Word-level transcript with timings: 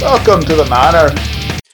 Welcome 0.00 0.42
to 0.42 0.54
the 0.54 0.64
manor. 0.70 1.12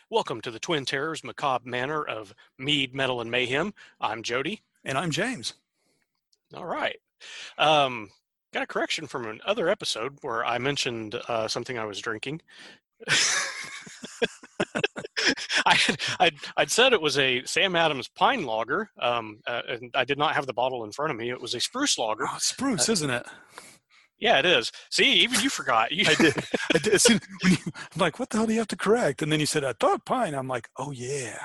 Welcome 0.08 0.40
to 0.40 0.50
the 0.50 0.58
Twin 0.58 0.86
Terrors 0.86 1.22
Macabre 1.22 1.68
Manor 1.68 2.02
of 2.02 2.34
Mead, 2.58 2.94
Metal, 2.94 3.20
and 3.20 3.30
Mayhem. 3.30 3.74
I'm 4.00 4.22
Jody. 4.22 4.62
And 4.82 4.96
I'm 4.96 5.10
James. 5.10 5.52
All 6.54 6.64
right. 6.64 6.96
Um, 7.58 8.08
got 8.54 8.62
a 8.62 8.66
correction 8.66 9.06
from 9.06 9.26
another 9.26 9.68
episode 9.68 10.16
where 10.22 10.42
I 10.42 10.56
mentioned 10.56 11.20
uh, 11.28 11.48
something 11.48 11.78
I 11.78 11.84
was 11.84 12.00
drinking. 12.00 12.40
I 15.66 15.74
had, 15.74 16.00
I'd, 16.18 16.34
I'd 16.56 16.70
said 16.70 16.94
it 16.94 17.02
was 17.02 17.18
a 17.18 17.44
Sam 17.44 17.76
Adams 17.76 18.08
pine 18.08 18.46
lager, 18.46 18.90
um, 18.98 19.40
uh, 19.46 19.60
and 19.68 19.90
I 19.94 20.04
did 20.04 20.16
not 20.16 20.34
have 20.34 20.46
the 20.46 20.54
bottle 20.54 20.84
in 20.84 20.92
front 20.92 21.10
of 21.10 21.18
me. 21.18 21.28
It 21.28 21.42
was 21.42 21.54
a 21.54 21.60
spruce 21.60 21.98
lager. 21.98 22.24
Oh, 22.26 22.38
spruce, 22.38 22.88
uh, 22.88 22.92
isn't 22.92 23.10
it? 23.10 23.26
Yeah, 24.24 24.38
it 24.38 24.46
is. 24.46 24.72
See, 24.90 25.12
even 25.20 25.38
you 25.40 25.50
forgot. 25.50 25.92
You... 25.92 26.06
I 26.08 26.14
did. 26.14 26.34
I 26.74 26.78
did. 26.78 26.98
Soon, 26.98 27.20
you, 27.42 27.58
I'm 27.66 27.98
like, 27.98 28.18
what 28.18 28.30
the 28.30 28.38
hell 28.38 28.46
do 28.46 28.54
you 28.54 28.58
have 28.58 28.68
to 28.68 28.76
correct? 28.76 29.20
And 29.20 29.30
then 29.30 29.38
you 29.38 29.44
said, 29.44 29.64
I 29.64 29.74
thought 29.74 30.06
pine. 30.06 30.32
I'm 30.32 30.48
like, 30.48 30.66
oh 30.78 30.92
yeah, 30.92 31.36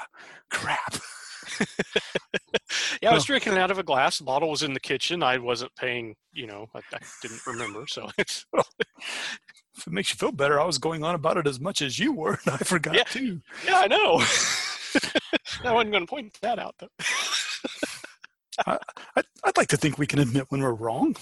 crap. 0.50 0.96
yeah, 3.02 3.12
I 3.12 3.14
was 3.14 3.26
oh. 3.26 3.28
drinking 3.28 3.58
out 3.58 3.70
of 3.70 3.80
a 3.80 3.84
glass. 3.84 4.20
The 4.20 4.24
bottle 4.24 4.50
was 4.50 4.64
in 4.64 4.74
the 4.74 4.80
kitchen. 4.80 5.22
I 5.22 5.40
wasn't 5.40 5.76
paying, 5.76 6.16
you 6.32 6.48
know, 6.48 6.68
I, 6.74 6.80
I 6.94 7.00
didn't 7.22 7.46
remember. 7.46 7.86
So 7.86 8.08
if 8.18 8.46
it 8.54 9.92
makes 9.92 10.12
you 10.12 10.16
feel 10.16 10.32
better, 10.32 10.58
I 10.58 10.66
was 10.66 10.78
going 10.78 11.04
on 11.04 11.16
about 11.16 11.36
it 11.36 11.48
as 11.48 11.60
much 11.60 11.82
as 11.82 12.00
you 12.00 12.14
were, 12.14 12.40
and 12.46 12.56
I 12.56 12.60
forgot 12.60 12.96
yeah. 12.96 13.04
too. 13.04 13.42
Yeah, 13.66 13.80
I 13.80 13.88
know. 13.88 14.24
I 15.66 15.74
wasn't 15.74 15.92
going 15.92 16.06
to 16.06 16.10
point 16.10 16.38
that 16.42 16.60
out, 16.60 16.76
though. 16.80 16.88
I, 18.66 18.78
would 19.46 19.58
like 19.58 19.68
to 19.70 19.78
think 19.78 19.98
we 19.98 20.08
can 20.08 20.20
admit 20.20 20.46
when 20.50 20.62
we're 20.62 20.74
wrong, 20.74 21.16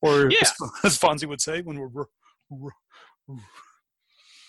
or 0.00 0.30
yeah. 0.30 0.38
as, 0.42 0.52
as 0.84 0.98
Fonzie 0.98 1.28
would 1.28 1.40
say, 1.40 1.62
when 1.62 1.78
we're. 1.78 2.06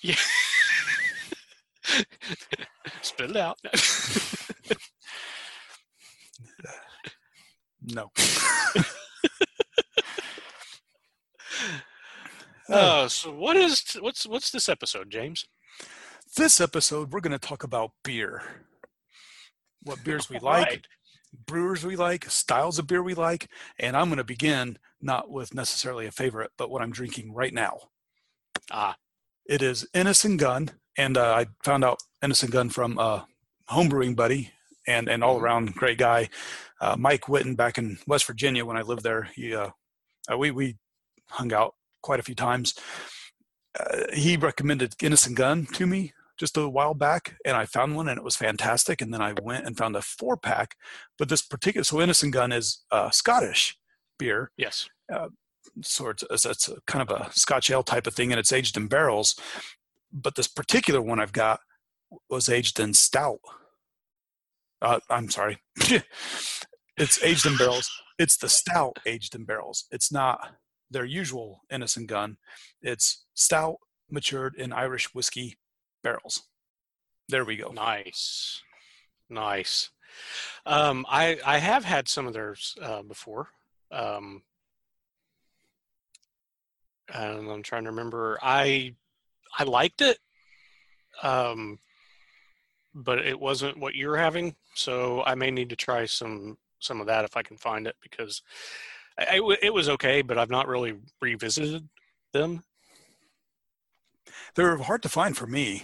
Yeah. 0.02 0.16
Spit 3.02 3.31
it 3.31 3.38
out. 3.38 3.58
no. 7.81 8.11
Uh, 12.70 13.08
so 13.08 13.31
what 13.33 13.58
is 13.58 13.97
what's 14.00 14.27
what's 14.27 14.52
this 14.52 14.70
episode, 14.70 15.09
James? 15.09 15.45
This 16.38 16.61
episode, 16.61 17.11
we're 17.11 17.22
going 17.22 17.31
to 17.31 17.39
talk 17.39 17.64
about 17.64 17.92
beer. 18.03 18.44
What 19.81 20.03
beers 20.03 20.30
we 20.30 20.38
like, 20.38 20.67
right. 20.67 20.88
Brewers 21.45 21.85
we 21.85 21.95
like, 21.95 22.30
styles 22.30 22.80
of 22.80 22.88
beer 22.88 23.03
we 23.03 23.13
like, 23.13 23.49
and 23.77 23.95
I'm 23.95 24.08
going 24.08 24.17
to 24.17 24.23
begin 24.23 24.77
not 25.02 25.30
with 25.30 25.53
necessarily 25.53 26.05
a 26.05 26.11
favorite, 26.11 26.52
but 26.58 26.69
what 26.69 26.81
I'm 26.81 26.91
drinking 26.91 27.33
right 27.33 27.53
now. 27.53 27.80
Ah, 28.71 28.95
it 29.45 29.61
is 29.61 29.88
Innis 29.94 30.23
& 30.23 30.38
Gunn, 30.38 30.71
and 30.97 31.17
uh, 31.17 31.33
I 31.33 31.47
found 31.63 31.83
out 31.83 31.99
Innis 32.23 32.44
& 32.44 32.49
Gunn 32.49 32.69
from 32.69 32.97
a 32.97 33.27
homebrewing 33.69 34.16
buddy 34.16 34.52
and 34.88 35.08
and 35.08 35.23
all 35.23 35.36
Mm-hmm. 35.36 35.45
around 35.45 35.75
great 35.75 35.97
guy, 35.97 36.30
uh, 36.81 36.95
Mike 36.97 37.23
Witten 37.23 37.55
back 37.55 37.77
in 37.77 37.99
West 38.08 38.25
Virginia 38.25 38.66
when 38.66 38.77
I 38.77 38.81
lived 38.81 39.03
there. 39.03 39.23
He 39.36 39.53
uh, 39.55 39.69
uh, 40.31 40.38
we 40.38 40.52
we 40.52 40.77
hung 41.30 41.53
out 41.53 41.75
quite 42.02 42.19
a 42.19 42.23
few 42.23 42.36
times. 42.36 42.73
Uh, 43.80 44.03
he 44.14 44.36
recommended 44.36 44.95
Innis 45.02 45.27
& 45.27 45.33
Gunn 45.33 45.67
to 45.73 45.86
me 45.86 46.14
just 46.40 46.58
a 46.58 46.70
while 46.70 46.94
back, 46.94 47.36
and 47.45 47.58
I 47.58 47.66
found 47.66 47.95
one, 47.95 48.08
and 48.08 48.18
it 48.18 48.23
was 48.23 48.36
fantastic. 48.36 49.02
And 49.02 49.14
then 49.14 49.22
I 49.22 49.34
went 49.42 49.66
and 49.66 49.78
found 49.78 49.95
a 49.95 50.02
four 50.02 50.38
pack. 50.38 50.76
But 51.18 51.30
this 51.30 51.42
particular, 51.42 51.84
so 51.84 52.02
Innis 52.02 52.23
& 52.23 52.32
Gunn 52.32 52.52
is 52.52 52.84
uh, 52.92 53.09
Scottish 53.09 53.78
beer, 54.18 54.52
yes. 54.58 54.90
uh, 55.14 55.30
sort 55.82 56.23
of, 56.23 56.28
it's 56.32 56.70
a 56.70 56.78
kind 56.88 57.08
of 57.08 57.22
a 57.22 57.30
Scotch 57.34 57.70
ale 57.70 57.84
type 57.84 58.08
of 58.08 58.16
thing, 58.16 58.32
and 58.32 58.40
it's 58.40 58.54
aged 58.54 58.78
in 58.78 58.88
barrels. 58.88 59.36
But 60.12 60.36
this 60.36 60.48
particular 60.48 61.02
one 61.02 61.20
I've 61.20 61.34
got 61.34 61.60
was 62.30 62.50
aged 62.50 62.80
in 62.80 62.94
stout. 62.94 63.40
Uh, 64.82 65.00
I'm 65.10 65.30
sorry, 65.30 65.60
it's 66.98 67.22
aged 67.22 67.45
in 67.45 67.58
barrels. 67.58 67.92
It's 68.17 68.38
the 68.38 68.49
stout 68.49 68.98
aged 69.05 69.36
in 69.36 69.44
barrels. 69.44 69.86
It's 69.92 70.11
not 70.11 70.55
their 70.89 71.05
usual 71.05 71.61
Innis 71.70 71.98
& 71.98 72.05
Gunn. 72.08 72.38
It's 72.82 73.26
stout 73.33 73.76
matured 74.10 74.55
in 74.55 74.73
Irish 74.73 75.14
whiskey 75.14 75.58
barrels. 76.04 76.43
There 77.27 77.45
we 77.45 77.58
go. 77.58 77.70
Nice, 77.70 78.61
nice. 79.30 79.89
Um, 80.65 81.05
I 81.10 81.39
I 81.45 81.60
have 81.60 81.86
had 81.86 82.08
some 82.08 82.27
of 82.27 82.33
theirs 82.33 82.76
uh, 82.82 83.04
before. 83.04 83.49
Um, 83.92 84.43
and 87.14 87.49
I'm 87.49 87.64
trying 87.64 87.83
to 87.83 87.92
remember. 87.92 88.37
I 88.42 88.95
I 89.58 89.64
liked 89.64 90.02
it, 90.02 90.20
um, 91.23 91.80
but 92.93 93.20
it 93.20 93.39
wasn't 93.39 93.80
what 93.80 93.95
you're 93.95 94.17
having. 94.17 94.55
So 94.76 95.23
I 95.23 95.36
may 95.36 95.52
need 95.52 95.70
to 95.70 95.76
try 95.76 96.05
some 96.05 96.58
some 96.80 97.02
of 97.02 97.08
that 97.08 97.26
if 97.26 97.36
I 97.36 97.42
can 97.42 97.58
find 97.58 97.87
it 97.87 97.95
because 98.02 98.42
I, 99.17 99.58
it 99.61 99.73
was 99.73 99.89
okay, 99.89 100.21
but 100.21 100.37
I've 100.37 100.49
not 100.49 100.67
really 100.67 100.95
revisited 101.21 101.87
them. 102.31 102.64
They're 104.59 104.75
hard 104.75 105.02
to 105.03 105.09
find 105.09 105.37
for 105.37 105.47
me. 105.47 105.83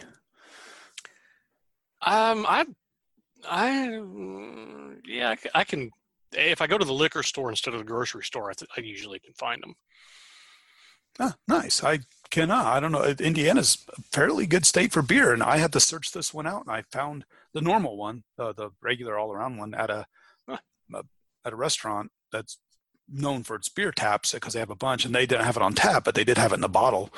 Um, 2.01 2.45
I, 2.45 2.65
I, 3.49 4.01
yeah, 5.07 5.35
I 5.53 5.63
can. 5.63 5.91
If 6.33 6.59
I 6.59 6.67
go 6.67 6.77
to 6.77 6.83
the 6.83 6.91
liquor 6.91 7.23
store 7.23 7.49
instead 7.49 7.73
of 7.73 7.79
the 7.79 7.85
grocery 7.85 8.25
store, 8.25 8.49
I, 8.49 8.53
th- 8.53 8.69
I 8.75 8.81
usually 8.81 9.19
can 9.19 9.31
find 9.33 9.63
them. 9.63 9.75
Ah, 11.21 11.35
nice. 11.47 11.85
I 11.85 11.99
cannot. 12.31 12.65
I 12.65 12.81
don't 12.81 12.91
know. 12.91 13.05
Indiana's 13.17 13.77
a 13.97 14.01
fairly 14.11 14.45
good 14.45 14.65
state 14.65 14.91
for 14.91 15.01
beer, 15.01 15.31
and 15.31 15.41
I 15.41 15.55
had 15.55 15.71
to 15.71 15.79
search 15.79 16.11
this 16.11 16.33
one 16.33 16.45
out, 16.45 16.65
and 16.67 16.75
I 16.75 16.81
found 16.91 17.23
the 17.53 17.61
normal 17.61 17.95
one, 17.95 18.25
uh, 18.37 18.51
the 18.51 18.71
regular 18.81 19.17
all-around 19.17 19.55
one, 19.55 19.73
at 19.73 19.89
a, 19.89 20.05
Huh. 20.49 20.57
at 21.45 21.53
a 21.53 21.55
restaurant 21.55 22.11
that's 22.29 22.59
known 23.07 23.43
for 23.43 23.55
its 23.55 23.69
beer 23.69 23.93
taps 23.93 24.33
because 24.33 24.51
they 24.51 24.59
have 24.59 24.69
a 24.69 24.75
bunch, 24.75 25.05
and 25.05 25.15
they 25.15 25.25
didn't 25.25 25.45
have 25.45 25.55
it 25.55 25.63
on 25.63 25.75
tap, 25.75 26.03
but 26.03 26.13
they 26.13 26.25
did 26.25 26.37
have 26.37 26.51
it 26.51 26.57
in 26.57 26.63
a 26.65 26.67
bottle. 26.67 27.09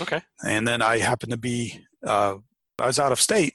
Okay. 0.00 0.20
And 0.44 0.66
then 0.66 0.82
I 0.82 0.98
happened 0.98 1.32
to 1.32 1.38
be, 1.38 1.84
uh, 2.06 2.36
I 2.78 2.86
was 2.86 2.98
out 2.98 3.12
of 3.12 3.20
state 3.20 3.54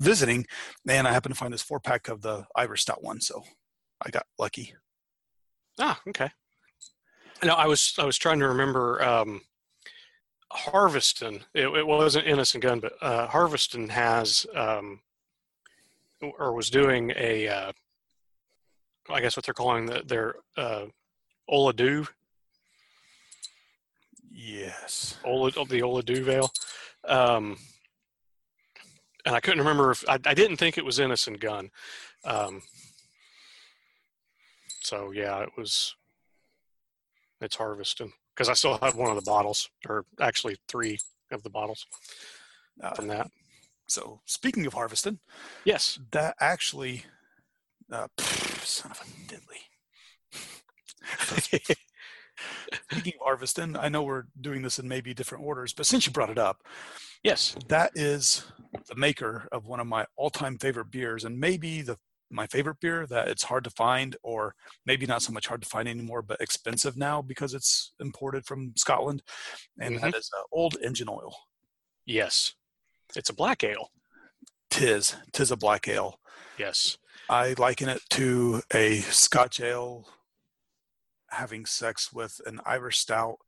visiting, 0.00 0.46
and 0.88 1.06
I 1.06 1.12
happened 1.12 1.34
to 1.34 1.38
find 1.38 1.52
this 1.52 1.62
four-pack 1.62 2.08
of 2.08 2.22
the 2.22 2.44
Irish 2.56 2.82
Stout 2.82 3.02
one, 3.02 3.20
so 3.20 3.42
I 4.04 4.10
got 4.10 4.26
lucky. 4.38 4.74
Ah, 5.78 6.00
okay. 6.08 6.30
No, 7.44 7.54
I 7.54 7.66
was 7.66 7.94
I 7.98 8.04
was 8.04 8.18
trying 8.18 8.38
to 8.38 8.48
remember 8.48 9.02
um, 9.02 9.40
Harviestoun. 10.52 11.42
It, 11.54 11.66
it 11.66 11.86
wasn't 11.86 12.26
Innis 12.26 12.52
& 12.52 12.60
Gunn, 12.60 12.80
but 12.80 12.92
uh, 13.00 13.26
Harviestoun 13.28 13.88
has 13.90 14.46
um, 14.54 15.00
or 16.20 16.54
was 16.54 16.70
doing 16.70 17.12
a 17.16 17.48
uh, 17.48 17.72
I 19.10 19.20
guess 19.20 19.36
what 19.36 19.44
they're 19.44 19.54
calling 19.54 19.86
the, 19.86 20.02
their 20.06 20.36
uh, 20.56 20.86
Ola 21.48 21.72
Dubh 21.72 22.08
Yes. 24.34 25.18
Ola, 25.24 25.50
the 25.50 26.20
Vale. 26.22 26.50
Um, 27.06 27.58
and 29.24 29.36
I 29.36 29.40
couldn't 29.40 29.60
remember 29.60 29.90
if 29.90 30.04
I, 30.08 30.18
I 30.24 30.34
didn't 30.34 30.56
think 30.56 30.78
it 30.78 30.84
was 30.84 30.98
Innis 30.98 31.28
& 31.34 31.38
Gunn. 31.40 31.70
Um, 32.24 32.62
so 34.80 35.10
yeah, 35.12 35.40
it 35.42 35.50
was. 35.56 35.94
It's 37.40 37.56
Harviestoun 37.56 38.12
because 38.34 38.48
I 38.48 38.54
still 38.54 38.78
have 38.78 38.96
one 38.96 39.10
of 39.10 39.16
the 39.16 39.22
bottles, 39.28 39.68
or 39.88 40.04
actually 40.20 40.56
three 40.68 40.98
of 41.32 41.42
the 41.42 41.50
bottles 41.50 41.86
Uh, 42.80 42.94
from 42.94 43.08
that. 43.08 43.28
so 43.88 44.20
speaking 44.26 44.64
of 44.66 44.74
Harviestoun, 44.74 45.18
Yes. 45.64 45.98
that 46.12 46.36
actually, 46.40 47.04
uh, 47.90 48.06
pff, 48.16 48.64
son 48.64 48.92
of 48.92 49.00
a 49.00 49.04
diddly. 49.26 49.66
Speaking 52.90 53.14
of 53.20 53.26
Harviestoun, 53.26 53.78
I 53.78 53.88
know 53.88 54.02
we're 54.02 54.24
doing 54.40 54.62
this 54.62 54.78
in 54.78 54.88
maybe 54.88 55.14
different 55.14 55.44
orders, 55.44 55.72
but 55.72 55.86
since 55.86 56.06
you 56.06 56.12
brought 56.12 56.30
it 56.30 56.38
up, 56.38 56.62
yes. 57.22 57.56
that 57.68 57.92
is 57.94 58.44
the 58.88 58.96
maker 58.96 59.48
of 59.52 59.66
one 59.66 59.80
of 59.80 59.86
my 59.86 60.06
all-time 60.16 60.58
favorite 60.58 60.90
beers, 60.90 61.24
and 61.24 61.38
maybe 61.38 61.82
the 61.82 61.98
my 62.32 62.46
favorite 62.46 62.80
beer 62.80 63.06
that 63.06 63.28
it's 63.28 63.44
hard 63.44 63.62
to 63.64 63.70
find, 63.70 64.16
or 64.22 64.54
maybe 64.86 65.06
not 65.06 65.22
so 65.22 65.32
much 65.32 65.46
hard 65.46 65.62
to 65.62 65.68
find 65.68 65.86
anymore, 65.86 66.22
but 66.22 66.40
expensive 66.40 66.96
now 66.96 67.20
because 67.20 67.52
it's 67.52 67.92
imported 68.00 68.46
from 68.46 68.72
Scotland, 68.76 69.22
and 69.78 69.98
that 70.00 70.16
is 70.16 70.30
uh, 70.36 70.42
Old 70.50 70.76
Engine 70.82 71.10
Oil. 71.10 71.34
Yes. 72.06 72.54
It's 73.14 73.28
a 73.28 73.34
black 73.34 73.62
ale. 73.62 73.90
Tis, 74.70 75.14
tis 75.32 75.50
a 75.50 75.56
black 75.56 75.86
ale. 75.86 76.18
Yes. 76.58 76.96
I 77.28 77.54
liken 77.58 77.88
it 77.88 78.00
to 78.10 78.62
a 78.72 79.00
Scotch 79.00 79.60
ale 79.60 80.08
having 81.32 81.66
sex 81.66 82.12
with 82.12 82.40
an 82.46 82.60
Irish 82.64 82.98
stout 82.98 83.38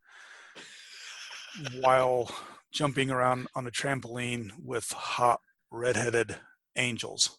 while 1.80 2.30
jumping 2.72 3.10
around 3.10 3.46
on 3.54 3.66
a 3.66 3.70
trampoline 3.70 4.50
with 4.62 4.90
hot 4.92 5.40
redheaded 5.70 6.36
angels. 6.76 7.38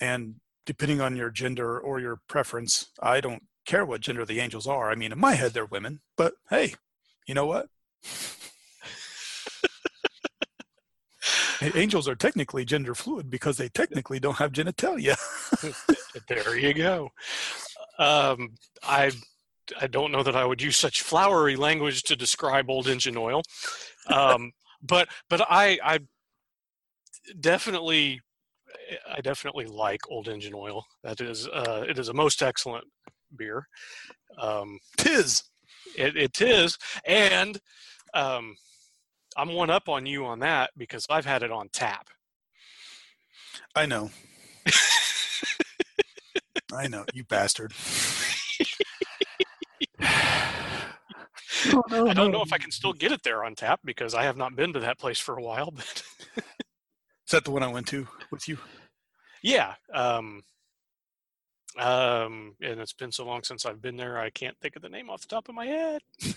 And 0.00 0.36
depending 0.66 1.00
on 1.00 1.16
your 1.16 1.30
gender 1.30 1.78
or 1.78 2.00
your 2.00 2.20
preference, 2.28 2.90
I 3.02 3.20
don't 3.20 3.42
care 3.66 3.84
what 3.84 4.00
gender 4.00 4.24
the 4.24 4.40
angels 4.40 4.66
are. 4.66 4.90
I 4.90 4.94
mean, 4.94 5.12
in 5.12 5.18
my 5.18 5.34
head, 5.34 5.52
they're 5.52 5.64
women, 5.64 6.00
but 6.16 6.34
hey, 6.50 6.74
you 7.26 7.34
know 7.34 7.46
what? 7.46 7.68
Angels 11.74 12.06
are 12.08 12.14
technically 12.14 12.64
gender 12.66 12.94
fluid 12.94 13.30
because 13.30 13.56
they 13.56 13.68
technically 13.70 14.20
don't 14.20 14.36
have 14.36 14.52
genitalia. 14.52 15.16
there 16.28 16.58
you 16.58 16.74
go. 16.74 17.10
Um, 17.98 18.54
I 18.82 19.12
I 19.80 19.86
don't 19.86 20.12
know 20.12 20.22
that 20.22 20.36
I 20.36 20.44
would 20.44 20.60
use 20.60 20.76
such 20.76 21.02
flowery 21.02 21.56
language 21.56 22.02
to 22.04 22.16
describe 22.16 22.68
old 22.68 22.86
engine 22.88 23.16
oil, 23.16 23.42
um, 24.08 24.52
but 24.82 25.08
but 25.28 25.40
I 25.48 25.78
I 25.82 25.98
definitely 27.40 28.20
I 29.10 29.20
definitely 29.20 29.66
like 29.66 30.00
old 30.08 30.28
engine 30.28 30.54
oil. 30.54 30.84
That 31.02 31.20
is 31.20 31.48
uh, 31.48 31.84
it 31.88 31.98
is 31.98 32.08
a 32.08 32.14
most 32.14 32.42
excellent 32.42 32.84
beer. 33.36 33.66
Um, 34.38 34.78
Tis. 34.96 35.44
it, 35.96 36.16
it 36.16 36.40
is, 36.40 36.76
and 37.06 37.60
um, 38.14 38.56
I'm 39.36 39.52
one 39.52 39.70
up 39.70 39.88
on 39.88 40.06
you 40.06 40.26
on 40.26 40.40
that 40.40 40.70
because 40.76 41.06
I've 41.10 41.26
had 41.26 41.42
it 41.42 41.50
on 41.50 41.68
tap. 41.72 42.08
I 43.74 43.86
know. 43.86 44.10
I 46.74 46.88
know, 46.88 47.04
you 47.14 47.24
bastard. 47.24 47.72
I 50.00 50.94
don't 52.14 52.32
know 52.32 52.42
if 52.42 52.52
I 52.52 52.58
can 52.58 52.70
still 52.70 52.92
get 52.92 53.12
it 53.12 53.22
there 53.22 53.44
on 53.44 53.54
tap 53.54 53.80
because 53.84 54.14
I 54.14 54.24
have 54.24 54.36
not 54.36 54.56
been 54.56 54.72
to 54.72 54.80
that 54.80 54.98
place 54.98 55.18
for 55.18 55.36
a 55.36 55.42
while. 55.42 55.72
But 55.72 56.02
Is 57.26 57.30
that 57.30 57.44
the 57.44 57.52
one 57.52 57.62
I 57.62 57.68
went 57.68 57.86
to 57.88 58.06
with 58.30 58.48
you? 58.48 58.58
yeah, 59.42 59.74
um, 59.94 60.42
um, 61.78 62.54
and 62.60 62.80
it's 62.80 62.92
been 62.92 63.12
so 63.12 63.24
long 63.24 63.42
since 63.42 63.64
I've 63.64 63.80
been 63.80 63.96
there, 63.96 64.18
I 64.18 64.28
can't 64.30 64.58
think 64.60 64.76
of 64.76 64.82
the 64.82 64.90
name 64.90 65.08
off 65.08 65.22
the 65.22 65.28
top 65.28 65.48
of 65.48 65.54
my 65.54 65.66
head. 65.66 66.02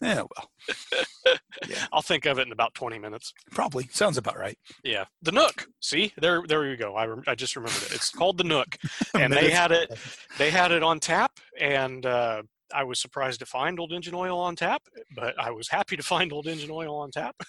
Yeah, 0.00 0.22
well, 0.22 1.36
I'll 1.92 2.02
think 2.02 2.26
of 2.26 2.38
it 2.38 2.46
in 2.46 2.52
about 2.52 2.74
20 2.74 2.98
minutes. 2.98 3.32
probably 3.52 3.88
sounds 3.92 4.16
about 4.18 4.38
right. 4.38 4.58
Yeah, 4.84 5.04
the 5.22 5.32
Nook. 5.32 5.66
See, 5.80 6.12
there, 6.18 6.42
there 6.46 6.66
you 6.68 6.76
go. 6.76 6.96
I, 6.96 7.08
I 7.26 7.34
just 7.34 7.54
remembered 7.56 7.82
it. 7.84 7.92
It's 7.94 8.10
called 8.10 8.38
the 8.38 8.44
Nook, 8.44 8.76
and 9.14 9.32
they 9.32 9.50
had 9.50 9.70
it. 9.72 9.92
They 10.38 10.50
had 10.50 10.72
it 10.72 10.82
on 10.82 10.98
tap, 11.00 11.32
and 11.60 12.04
uh, 12.06 12.42
I 12.74 12.84
was 12.84 13.00
surprised 13.00 13.40
to 13.40 13.46
find 13.46 13.78
Old 13.78 13.92
Engine 13.92 14.14
Oil 14.14 14.38
on 14.38 14.56
tap, 14.56 14.82
but 15.14 15.38
I 15.38 15.50
was 15.50 15.68
happy 15.68 15.96
to 15.96 16.02
find 16.02 16.32
Old 16.32 16.46
Engine 16.46 16.70
Oil 16.70 16.94
on 16.96 17.10
tap. 17.10 17.36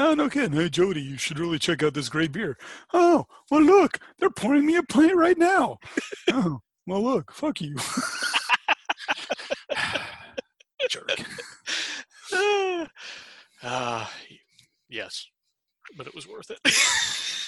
Oh, 0.00 0.14
no 0.14 0.28
kidding. 0.28 0.52
Hey, 0.52 0.68
Jody, 0.68 1.00
you 1.00 1.18
should 1.18 1.40
really 1.40 1.58
check 1.58 1.82
out 1.82 1.92
this 1.92 2.08
great 2.08 2.30
beer. 2.30 2.56
Oh, 2.94 3.24
well, 3.50 3.62
look, 3.62 3.98
they're 4.20 4.30
pouring 4.30 4.64
me 4.64 4.76
a 4.76 4.82
pint 4.84 5.16
right 5.16 5.36
now. 5.36 5.78
oh, 6.30 6.60
well, 6.86 7.02
look, 7.02 7.32
fuck 7.32 7.60
you. 7.60 7.74
Jerk. 10.88 11.10
uh, 13.62 14.06
yes, 14.88 15.26
but 15.96 16.06
it 16.06 16.14
was 16.14 16.26
worth 16.26 16.50
it. 16.50 16.60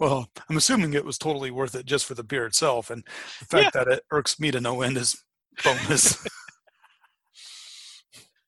Well, 0.00 0.28
I'm 0.48 0.56
assuming 0.56 0.92
it 0.92 1.04
was 1.04 1.18
totally 1.18 1.50
worth 1.50 1.74
it 1.74 1.86
just 1.86 2.06
for 2.06 2.14
the 2.14 2.22
beer 2.22 2.46
itself, 2.46 2.90
and 2.90 3.04
the 3.40 3.46
fact 3.46 3.72
that 3.74 3.88
it 3.88 4.02
irks 4.10 4.38
me 4.38 4.50
to 4.50 4.60
no 4.60 4.82
end 4.82 4.96
is 4.96 5.22
bonus. 5.64 6.26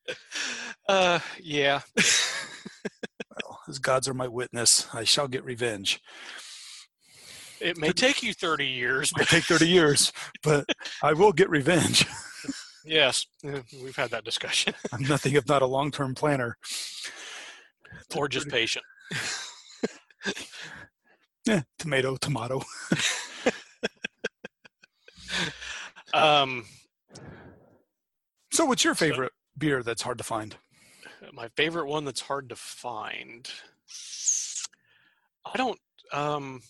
uh, 0.88 1.18
yeah. 1.40 1.80
well, 1.96 3.60
as 3.68 3.78
gods 3.78 4.06
are 4.08 4.14
my 4.14 4.28
witness, 4.28 4.86
I 4.94 5.04
shall 5.04 5.28
get 5.28 5.44
revenge. 5.44 6.00
It 7.60 7.78
may 7.78 7.92
take 7.92 8.22
you 8.22 8.32
30 8.32 8.66
years, 8.66 9.12
It 9.18 9.28
take 9.28 9.44
30 9.44 9.68
years, 9.68 10.12
but 10.42 10.64
I 11.02 11.12
will 11.12 11.32
get 11.32 11.50
revenge. 11.50 12.06
yes, 12.86 13.26
we've 13.44 13.96
had 13.96 14.10
that 14.10 14.24
discussion. 14.24 14.72
I'm 14.92 15.02
nothing 15.02 15.34
if 15.34 15.46
not 15.46 15.60
a 15.60 15.66
long-term 15.66 16.14
planner. 16.14 16.56
or 18.16 18.28
just 18.28 18.48
patient. 18.48 18.84
Eh, 21.48 21.62
tomato, 21.78 22.16
tomato. 22.16 22.62
Um, 26.12 26.66
So, 28.52 28.64
what's 28.64 28.82
your 28.84 28.94
So- 28.94 29.06
favorite 29.06 29.32
beer 29.56 29.82
that's 29.82 30.02
hard 30.02 30.18
to 30.18 30.24
find? 30.24 30.56
my 31.32 31.48
favorite 31.56 31.86
one 31.86 32.04
that's 32.04 32.22
hard 32.22 32.48
to 32.48 32.56
find. 32.56 33.48
I 35.44 35.56
don't. 35.56 35.78
Um, 36.12 36.62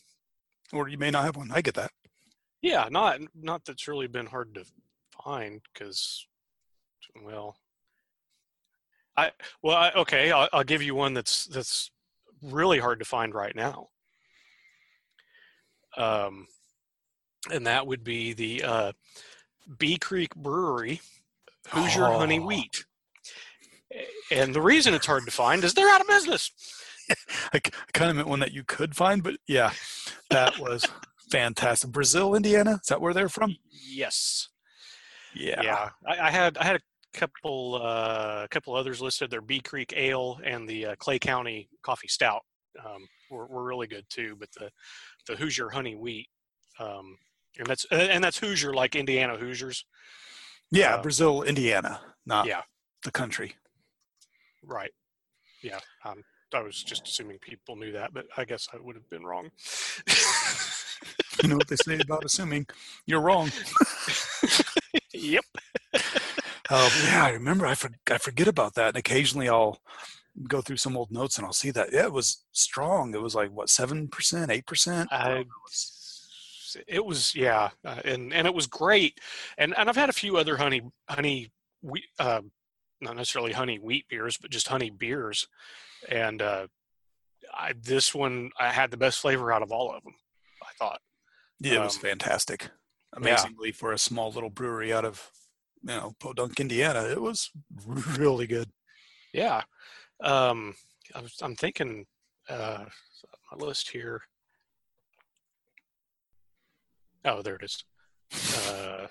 Or 0.73 0.89
you 0.89 0.99
may 0.99 1.11
not 1.11 1.25
have 1.25 1.37
one. 1.37 1.51
I 1.51 1.63
get 1.63 1.75
that. 1.75 1.93
yeah, 2.61 2.89
not 2.91 3.21
not 3.35 3.65
that's 3.65 3.89
really 3.89 4.07
been 4.09 4.27
hard 4.27 4.55
to 4.57 4.65
find 5.25 5.63
because, 5.73 6.27
well, 7.23 7.57
I 9.21 9.33
well 9.63 9.77
I, 9.77 9.91
okay. 9.93 10.31
I'll, 10.31 10.49
I'll 10.53 10.65
give 10.65 10.83
you 10.83 10.95
one 10.95 11.15
that's 11.15 11.47
that's 11.47 11.91
really 12.43 12.79
hard 12.79 12.99
to 13.01 13.05
find 13.05 13.35
right 13.35 13.55
now. 13.55 13.89
Um, 15.97 16.47
and 17.53 17.67
that 17.67 17.87
would 17.87 18.05
be 18.05 18.33
the 18.33 18.63
uh, 18.63 18.93
Bee 19.79 19.99
Creek 19.99 20.35
Brewery 20.35 21.01
Hoosier 21.69 22.07
Honey 22.07 22.39
Oh. 22.39 22.47
Wheat. 22.47 22.85
And 24.31 24.55
the 24.55 24.61
reason 24.61 24.95
it's 24.95 25.07
hard 25.07 25.25
to 25.25 25.33
find 25.33 25.65
is 25.65 25.75
they're 25.75 25.89
out 25.89 26.01
of 26.01 26.07
business. 26.07 26.53
I, 27.53 27.59
kind 27.93 28.11
of 28.11 28.17
meant 28.17 28.29
one 28.29 28.39
that 28.41 28.53
you 28.53 28.63
could 28.63 28.95
find, 28.95 29.23
but 29.23 29.35
yeah, 29.49 29.73
that 30.31 30.59
was 30.61 30.87
fantastic. 31.31 31.91
Brazil, 31.91 32.37
Indiana, 32.37 32.75
is 32.75 32.89
that 32.89 33.01
where 33.01 33.13
they're 33.13 33.29
from? 33.29 33.57
Yes. 33.71 34.49
Yeah. 35.35 35.61
Yeah. 35.63 35.91
I, 36.07 36.29
I 36.29 36.31
had 36.31 36.57
I 36.57 36.65
had 36.65 36.77
a 36.77 36.81
couple 37.12 37.81
uh, 37.83 38.43
a 38.45 38.49
couple 38.51 38.75
others 38.75 39.01
listed. 39.01 39.31
Their 39.31 39.41
Bee 39.41 39.61
Creek 39.61 39.93
Ale 39.97 40.39
and 40.45 40.69
the 40.69 40.87
uh, 40.87 40.95
Clay 40.99 41.19
County 41.19 41.69
Coffee 41.83 42.09
Stout 42.09 42.43
um, 42.85 43.07
were, 43.31 43.47
were 43.47 43.65
really 43.65 43.87
good 43.87 44.05
too. 44.09 44.37
But 44.39 44.51
the 44.53 44.71
the 45.27 45.37
Hoosier 45.37 45.71
Honey 45.71 45.95
Wheat 45.95 46.29
um, 46.81 47.19
and 47.59 47.67
that's 47.67 47.85
and 47.91 48.23
that's 48.25 48.39
Hoosier 48.39 48.73
like 48.73 48.97
Indiana 48.97 49.37
Hoosiers. 49.37 49.85
Yeah, 50.71 50.97
Uh, 50.97 51.03
Brazil, 51.03 51.43
Indiana, 51.43 52.01
not 52.27 52.47
yeah. 52.47 52.62
the 53.05 53.11
country. 53.11 53.57
Right. 54.65 54.93
Yeah. 55.62 55.81
Um, 56.05 56.23
I 56.55 56.61
was 56.61 56.83
just 56.83 57.07
assuming 57.07 57.39
people 57.41 57.77
knew 57.77 57.93
that, 57.93 58.12
but 58.15 58.27
I 58.37 58.45
guess 58.45 58.69
I 58.73 58.79
would 58.81 58.97
have 58.97 59.09
been 59.11 59.25
wrong. 59.25 59.51
You 61.43 61.49
know 61.49 61.57
what 61.57 61.69
they 61.69 61.77
say 61.77 61.99
about 61.99 62.25
assuming 62.25 62.67
you're 63.07 63.21
wrong. 63.21 63.51
yep. 65.15 65.45
Um, 66.71 66.91
yeah, 67.05 67.25
I 67.25 67.31
remember. 67.31 67.67
I, 67.67 67.75
for, 67.75 67.91
I 68.11 68.19
forget 68.19 68.49
about 68.49 68.75
that. 68.75 68.89
And 68.89 68.97
occasionally 68.97 69.49
I'll 69.49 69.81
go 70.49 70.61
through 70.61 70.77
some 70.77 70.97
old 70.97 71.11
notes 71.11 71.37
and 71.37 71.45
I'll 71.47 71.53
see 71.53 71.71
that. 71.73 71.93
Yeah, 71.93 72.05
it 72.05 72.12
was 72.12 72.45
strong. 72.53 73.15
It 73.15 73.21
was 73.21 73.35
like, 73.35 73.50
what, 73.50 73.69
7%, 73.69 74.09
8%? 74.09 75.07
It 76.87 77.05
was 77.05 77.35
yeah, 77.35 77.71
uh, 77.85 78.00
and 78.05 78.33
and 78.33 78.47
it 78.47 78.55
was 78.55 78.69
great, 78.69 79.19
and 79.59 79.77
and 79.77 79.89
I've 79.89 79.97
had 79.97 80.09
a 80.09 80.12
few 80.12 80.37
other 80.37 80.57
honey 80.57 80.83
honey 81.09 81.50
wheat, 81.83 82.05
uh, 82.21 82.43
not 83.00 83.17
necessarily 83.17 83.50
honey 83.50 83.81
wheat 83.81 84.07
beers, 84.09 84.37
but 84.37 84.53
just 84.53 84.69
honey 84.69 84.91
beers, 84.91 85.49
and 86.09 86.41
uh, 86.41 86.69
I 87.53 87.73
this 87.77 88.15
one 88.15 88.50
I 88.57 88.69
had 88.69 88.93
the 88.93 88.97
best 88.97 89.19
flavor 89.19 89.53
out 89.53 89.62
of 89.62 89.73
all 89.73 89.93
of 89.93 90.05
them. 90.05 90.15
I 90.62 90.73
thought. 90.79 91.00
Yeah, 91.59 91.75
it 91.75 91.81
was 91.81 91.97
Um, 91.97 92.03
fantastic. 92.03 92.69
Amazingly, 93.15 93.73
for 93.73 93.93
a 93.93 93.99
small 93.99 94.31
little 94.31 94.50
brewery 94.50 94.93
out 94.93 95.05
of, 95.05 95.29
you 95.83 95.95
know, 95.95 96.13
Podunk, 96.21 96.61
Indiana, 96.61 97.05
it 97.05 97.21
was 97.21 97.51
really 97.87 98.47
good. 98.47 98.71
Yeah, 99.33 99.63
um, 100.23 100.75
I 101.15 101.23
I'm 101.43 101.57
thinking 101.57 102.07
uh, 102.49 102.85
my 103.53 103.65
list 103.65 103.91
here. 103.91 104.23
Oh, 107.25 107.43
there 107.43 107.57
it 107.57 107.63
is. 107.63 107.85
Uh, 108.69 109.07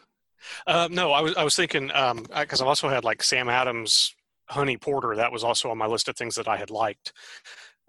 uh, 0.67 0.87
no, 0.91 1.11
I 1.11 1.21
was 1.21 1.35
I 1.35 1.43
was 1.43 1.55
thinking 1.55 1.87
because 1.87 2.61
I've 2.61 2.67
also 2.67 2.89
had 2.89 3.03
like 3.03 3.23
Sam 3.23 3.49
Adams 3.49 4.13
Honey 4.49 4.77
Porter. 4.77 5.15
That 5.15 5.31
was 5.31 5.43
also 5.43 5.69
on 5.69 5.77
my 5.77 5.85
list 5.85 6.07
of 6.07 6.15
things 6.15 6.35
that 6.35 6.47
I 6.47 6.57
had 6.57 6.69
liked 6.69 7.13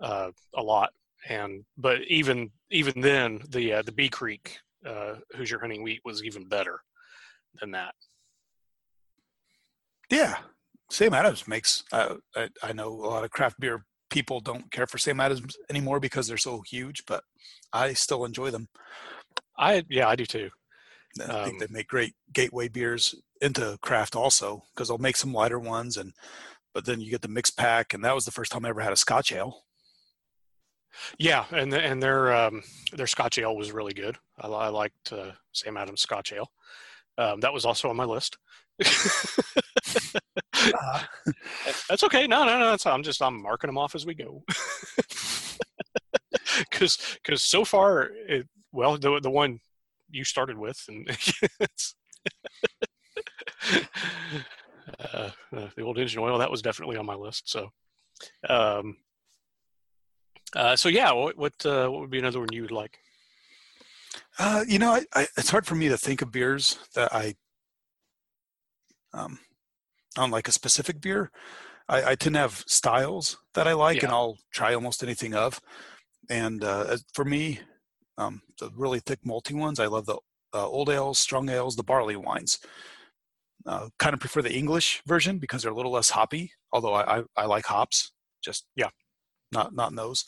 uh, 0.00 0.30
a 0.54 0.62
lot. 0.62 0.90
And 1.28 1.64
but 1.76 2.02
even 2.02 2.50
even 2.70 3.00
then, 3.00 3.42
the 3.48 3.74
uh, 3.74 3.82
the 3.82 3.92
Bee 3.92 4.08
Creek 4.08 4.58
uh, 4.86 5.16
Hoosier 5.36 5.58
Honey 5.58 5.80
Wheat 5.80 6.00
was 6.04 6.24
even 6.24 6.48
better 6.48 6.80
than 7.60 7.72
that. 7.72 7.94
Yeah, 10.10 10.36
Sam 10.90 11.14
Adams 11.14 11.46
makes. 11.46 11.84
Uh, 11.92 12.16
I, 12.36 12.48
I 12.62 12.72
know 12.72 12.88
a 12.88 13.06
lot 13.06 13.24
of 13.24 13.30
craft 13.30 13.60
beer 13.60 13.84
people 14.10 14.40
don't 14.40 14.70
care 14.72 14.86
for 14.86 14.98
Sam 14.98 15.20
Adams 15.20 15.56
anymore 15.70 16.00
because 16.00 16.26
they're 16.26 16.36
so 16.36 16.62
huge, 16.68 17.04
but 17.06 17.22
I 17.72 17.92
still 17.92 18.24
enjoy 18.24 18.50
them. 18.50 18.68
I 19.56 19.84
yeah, 19.88 20.08
I 20.08 20.16
do 20.16 20.26
too. 20.26 20.50
I 21.22 21.44
think 21.44 21.54
Um, 21.54 21.58
they 21.58 21.66
make 21.70 21.88
great 21.88 22.14
gateway 22.32 22.68
beers 22.68 23.14
into 23.40 23.78
craft 23.82 24.14
also 24.16 24.62
because 24.74 24.88
they'll 24.88 24.98
make 24.98 25.16
some 25.16 25.32
lighter 25.32 25.58
ones 25.58 25.96
and 25.96 26.12
but 26.72 26.84
then 26.84 27.00
you 27.00 27.10
get 27.10 27.22
the 27.22 27.28
mixed 27.28 27.56
pack 27.56 27.92
and 27.94 28.04
that 28.04 28.14
was 28.14 28.24
the 28.24 28.30
first 28.30 28.52
time 28.52 28.64
I 28.64 28.68
ever 28.68 28.80
had 28.80 28.92
a 28.92 28.96
Scotch 28.96 29.32
ale. 29.32 29.64
Yeah, 31.18 31.44
and 31.52 31.72
and 31.72 32.02
their 32.02 32.32
um, 32.34 32.62
their 32.92 33.06
Scotch 33.06 33.38
ale 33.38 33.56
was 33.56 33.72
really 33.72 33.94
good. 33.94 34.16
I, 34.40 34.48
I 34.48 34.68
liked 34.68 35.12
uh, 35.12 35.32
Sam 35.52 35.76
Adams 35.76 36.00
Scotch 36.00 36.32
ale. 36.32 36.50
Um, 37.18 37.40
that 37.40 37.52
was 37.52 37.64
also 37.64 37.88
on 37.90 37.96
my 37.96 38.04
list. 38.04 38.38
Uh, 40.14 41.02
That's 41.88 42.02
okay. 42.04 42.26
No, 42.26 42.44
no, 42.44 42.58
no. 42.58 42.76
I'm 42.86 43.02
just 43.02 43.22
I'm 43.22 43.42
marking 43.42 43.68
them 43.68 43.78
off 43.78 43.94
as 43.94 44.06
we 44.06 44.14
go. 44.14 44.42
because 46.70 46.98
because 47.22 47.42
so 47.42 47.64
far, 47.64 48.10
it, 48.28 48.48
well, 48.72 48.96
the 48.98 49.20
the 49.20 49.30
one 49.30 49.60
you 50.10 50.24
started 50.24 50.58
with, 50.58 50.84
and 50.88 51.08
uh, 55.14 55.30
uh, 55.56 55.68
the 55.76 55.82
old 55.82 55.98
engine 55.98 56.20
oil 56.20 56.38
that 56.38 56.50
was 56.50 56.62
definitely 56.62 56.96
on 56.96 57.06
my 57.06 57.14
list. 57.14 57.48
So, 57.48 57.70
um, 58.48 58.96
uh, 60.54 60.76
so 60.76 60.88
yeah, 60.88 61.12
what 61.12 61.36
what, 61.36 61.66
uh, 61.66 61.88
what 61.88 62.00
would 62.00 62.10
be 62.10 62.18
another 62.18 62.40
one 62.40 62.48
you 62.52 62.62
would 62.62 62.70
like? 62.70 62.98
Uh, 64.38 64.64
you 64.66 64.78
know, 64.78 64.92
I, 64.92 65.04
I, 65.14 65.26
it's 65.36 65.50
hard 65.50 65.66
for 65.66 65.74
me 65.74 65.88
to 65.88 65.98
think 65.98 66.22
of 66.22 66.32
beers 66.32 66.78
that 66.94 67.14
I 67.14 67.34
um, 69.12 69.38
on 70.16 70.30
like 70.30 70.48
a 70.48 70.52
specific 70.52 71.00
beer. 71.00 71.30
I, 71.88 72.12
I 72.12 72.14
tend 72.14 72.34
to 72.34 72.40
have 72.40 72.64
styles 72.66 73.38
that 73.54 73.66
I 73.66 73.72
like, 73.72 73.98
Yeah. 73.98 74.06
and 74.06 74.12
I'll 74.12 74.38
try 74.52 74.74
almost 74.74 75.02
anything 75.02 75.34
of. 75.34 75.60
And 76.28 76.62
uh, 76.62 76.96
for 77.12 77.24
me, 77.24 77.60
um, 78.18 78.42
the 78.58 78.70
really 78.76 79.00
thick 79.00 79.20
malty 79.24 79.52
ones, 79.52 79.80
I 79.80 79.86
love 79.86 80.06
the 80.06 80.18
uh, 80.52 80.68
old 80.68 80.90
ales, 80.90 81.18
strong 81.18 81.48
ales, 81.48 81.76
the 81.76 81.82
barley 81.82 82.16
wines. 82.16 82.58
Uh, 83.66 83.88
kind 83.98 84.14
of 84.14 84.20
prefer 84.20 84.40
the 84.40 84.54
English 84.54 85.02
version 85.06 85.38
because 85.38 85.62
they're 85.62 85.72
a 85.72 85.76
little 85.76 85.92
less 85.92 86.10
hoppy. 86.10 86.52
Although 86.72 86.94
I, 86.94 87.18
I, 87.18 87.22
I 87.36 87.44
like 87.46 87.66
hops, 87.66 88.12
just 88.42 88.66
Yeah. 88.74 88.88
not 89.52 89.74
not 89.74 89.90
in 89.90 89.96
those. 89.96 90.24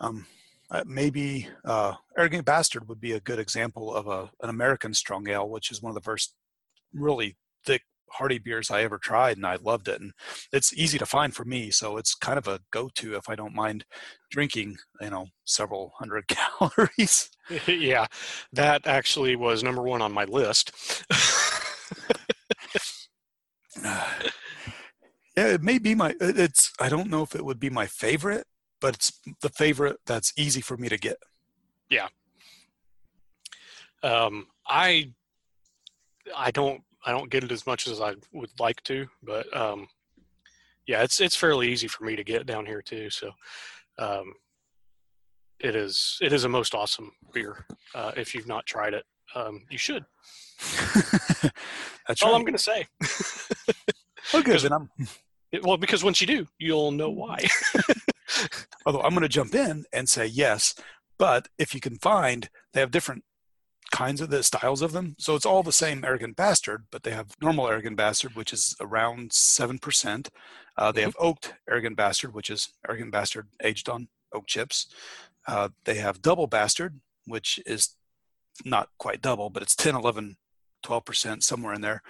Um, 0.00 0.26
uh, 0.70 0.84
maybe 0.86 1.48
uh, 1.64 1.94
Arrogant 2.16 2.44
Bastard 2.44 2.88
would 2.88 3.00
be 3.00 3.12
a 3.12 3.20
good 3.20 3.38
example 3.40 3.92
of 3.94 4.06
a 4.06 4.30
an 4.42 4.50
American 4.50 4.94
strong 4.94 5.28
ale, 5.28 5.48
which 5.48 5.70
is 5.70 5.82
one 5.82 5.90
of 5.90 5.94
the 5.94 6.00
first 6.00 6.34
really 6.94 7.36
thick, 7.66 7.82
hearty 8.10 8.38
beers 8.38 8.70
I 8.70 8.82
ever 8.82 8.98
tried, 8.98 9.36
and 9.36 9.46
I 9.46 9.56
loved 9.56 9.88
it. 9.88 10.00
And 10.00 10.12
it's 10.52 10.74
easy 10.74 10.98
to 10.98 11.06
find 11.06 11.34
for 11.34 11.44
me, 11.44 11.70
so 11.70 11.96
it's 11.96 12.14
kind 12.14 12.38
of 12.38 12.48
a 12.48 12.60
go-to 12.70 13.16
if 13.16 13.28
I 13.28 13.34
don't 13.34 13.54
mind 13.54 13.84
drinking, 14.30 14.76
you 15.00 15.10
know, 15.10 15.26
several 15.44 15.92
hundred 15.98 16.28
calories. 16.28 17.30
yeah, 17.66 18.06
that 18.52 18.86
actually 18.86 19.36
was 19.36 19.62
number 19.62 19.82
one 19.82 20.02
on 20.02 20.12
my 20.12 20.24
list. 20.24 20.72
yeah, 23.82 24.08
it 25.36 25.62
may 25.62 25.78
be 25.78 25.94
my. 25.94 26.14
It's. 26.20 26.72
I 26.80 26.88
don't 26.88 27.10
know 27.10 27.22
if 27.22 27.34
it 27.34 27.44
would 27.44 27.60
be 27.60 27.70
my 27.70 27.86
favorite, 27.86 28.46
but 28.80 28.94
it's 28.94 29.12
the 29.40 29.48
favorite 29.48 29.98
that's 30.06 30.32
easy 30.36 30.60
for 30.60 30.76
me 30.76 30.88
to 30.88 30.98
get. 30.98 31.18
Yeah. 31.88 32.08
Um, 34.02 34.46
I 34.66 35.12
I 36.36 36.50
don't 36.50 36.82
I 37.04 37.12
don't 37.12 37.30
get 37.30 37.44
it 37.44 37.52
as 37.52 37.66
much 37.66 37.86
as 37.86 38.00
I 38.00 38.14
would 38.32 38.50
like 38.58 38.82
to, 38.84 39.06
but 39.22 39.54
um, 39.56 39.88
yeah, 40.86 41.02
it's 41.02 41.20
it's 41.20 41.36
fairly 41.36 41.70
easy 41.70 41.88
for 41.88 42.04
me 42.04 42.16
to 42.16 42.24
get 42.24 42.46
down 42.46 42.66
here 42.66 42.82
too. 42.82 43.10
So 43.10 43.30
um, 43.98 44.34
it 45.58 45.74
is 45.74 46.18
it 46.20 46.32
is 46.32 46.44
a 46.44 46.48
most 46.48 46.74
awesome 46.74 47.12
beer. 47.32 47.66
Uh, 47.94 48.12
if 48.16 48.34
you've 48.34 48.48
not 48.48 48.66
tried 48.66 48.94
it, 48.94 49.04
um, 49.34 49.62
you 49.70 49.78
should. 49.78 50.04
that's 52.06 52.22
all 52.22 52.32
right. 52.32 52.36
I'm 52.36 52.42
going 52.42 52.52
to 52.52 52.58
say. 52.58 52.86
Oh, 54.34 54.42
good. 54.42 54.60
Then 54.60 54.72
I'm. 54.72 54.90
It- 55.52 55.64
well, 55.64 55.76
because 55.76 56.04
once 56.04 56.20
you 56.20 56.28
do, 56.28 56.46
you'll 56.60 56.92
know 56.92 57.10
why. 57.10 57.38
although 58.86 59.00
I'm 59.02 59.10
going 59.10 59.22
to 59.22 59.28
jump 59.28 59.52
in 59.52 59.84
and 59.92 60.08
say 60.08 60.24
yes, 60.24 60.76
but 61.18 61.48
if 61.58 61.74
you 61.74 61.80
can 61.80 61.98
find, 61.98 62.48
they 62.72 62.78
have 62.78 62.92
different 62.92 63.24
kinds 63.90 64.20
of 64.20 64.30
the 64.30 64.42
styles 64.42 64.82
of 64.82 64.92
them. 64.92 65.16
So 65.18 65.34
it's 65.34 65.46
all 65.46 65.62
the 65.62 65.72
same 65.72 66.04
arrogant 66.04 66.36
bastard, 66.36 66.86
but 66.90 67.02
they 67.02 67.10
have 67.10 67.36
normal 67.40 67.68
arrogant 67.68 67.96
bastard, 67.96 68.34
which 68.34 68.52
is 68.52 68.74
around 68.80 69.32
seven 69.32 69.78
percent. 69.78 70.30
Uh, 70.76 70.92
they 70.92 71.02
have 71.02 71.16
oaked 71.18 71.54
arrogant 71.68 71.96
bastard, 71.96 72.34
which 72.34 72.50
is 72.50 72.68
arrogant 72.88 73.12
bastard 73.12 73.48
aged 73.62 73.88
on 73.88 74.08
oak 74.32 74.46
chips. 74.46 74.86
Uh, 75.46 75.68
they 75.84 75.96
have 75.96 76.22
double 76.22 76.46
bastard, 76.46 77.00
which 77.26 77.60
is 77.66 77.96
not 78.64 78.88
quite 78.98 79.22
double, 79.22 79.50
but 79.50 79.62
it's 79.62 79.76
10, 79.76 79.94
11, 79.94 80.36
12 80.82 81.04
percent 81.04 81.42
somewhere 81.42 81.74
in 81.74 81.80
there. 81.80 82.02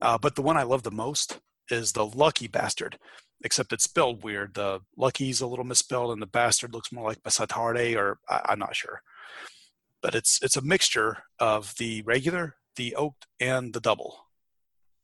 Uh, 0.00 0.16
but 0.16 0.34
the 0.36 0.42
one 0.42 0.56
I 0.56 0.62
love 0.62 0.82
the 0.82 0.90
most 0.90 1.40
is 1.70 1.92
the 1.92 2.06
lucky 2.06 2.48
bastard 2.48 2.98
except 3.44 3.72
it's 3.72 3.84
spelled 3.84 4.22
weird. 4.22 4.54
The 4.54 4.80
lucky's 4.96 5.40
a 5.40 5.46
little 5.46 5.64
misspelled, 5.64 6.12
and 6.12 6.20
the 6.20 6.26
bastard 6.26 6.72
looks 6.72 6.92
more 6.92 7.08
like 7.08 7.22
basatarde, 7.22 7.96
or 7.96 8.18
I, 8.28 8.40
I'm 8.46 8.58
not 8.58 8.76
sure. 8.76 9.02
But 10.08 10.14
it's 10.14 10.40
it's 10.42 10.56
a 10.56 10.62
mixture 10.62 11.18
of 11.38 11.74
the 11.76 12.00
regular, 12.00 12.54
the 12.76 12.94
oaked, 12.94 13.26
and 13.38 13.74
the 13.74 13.80
double, 13.80 14.24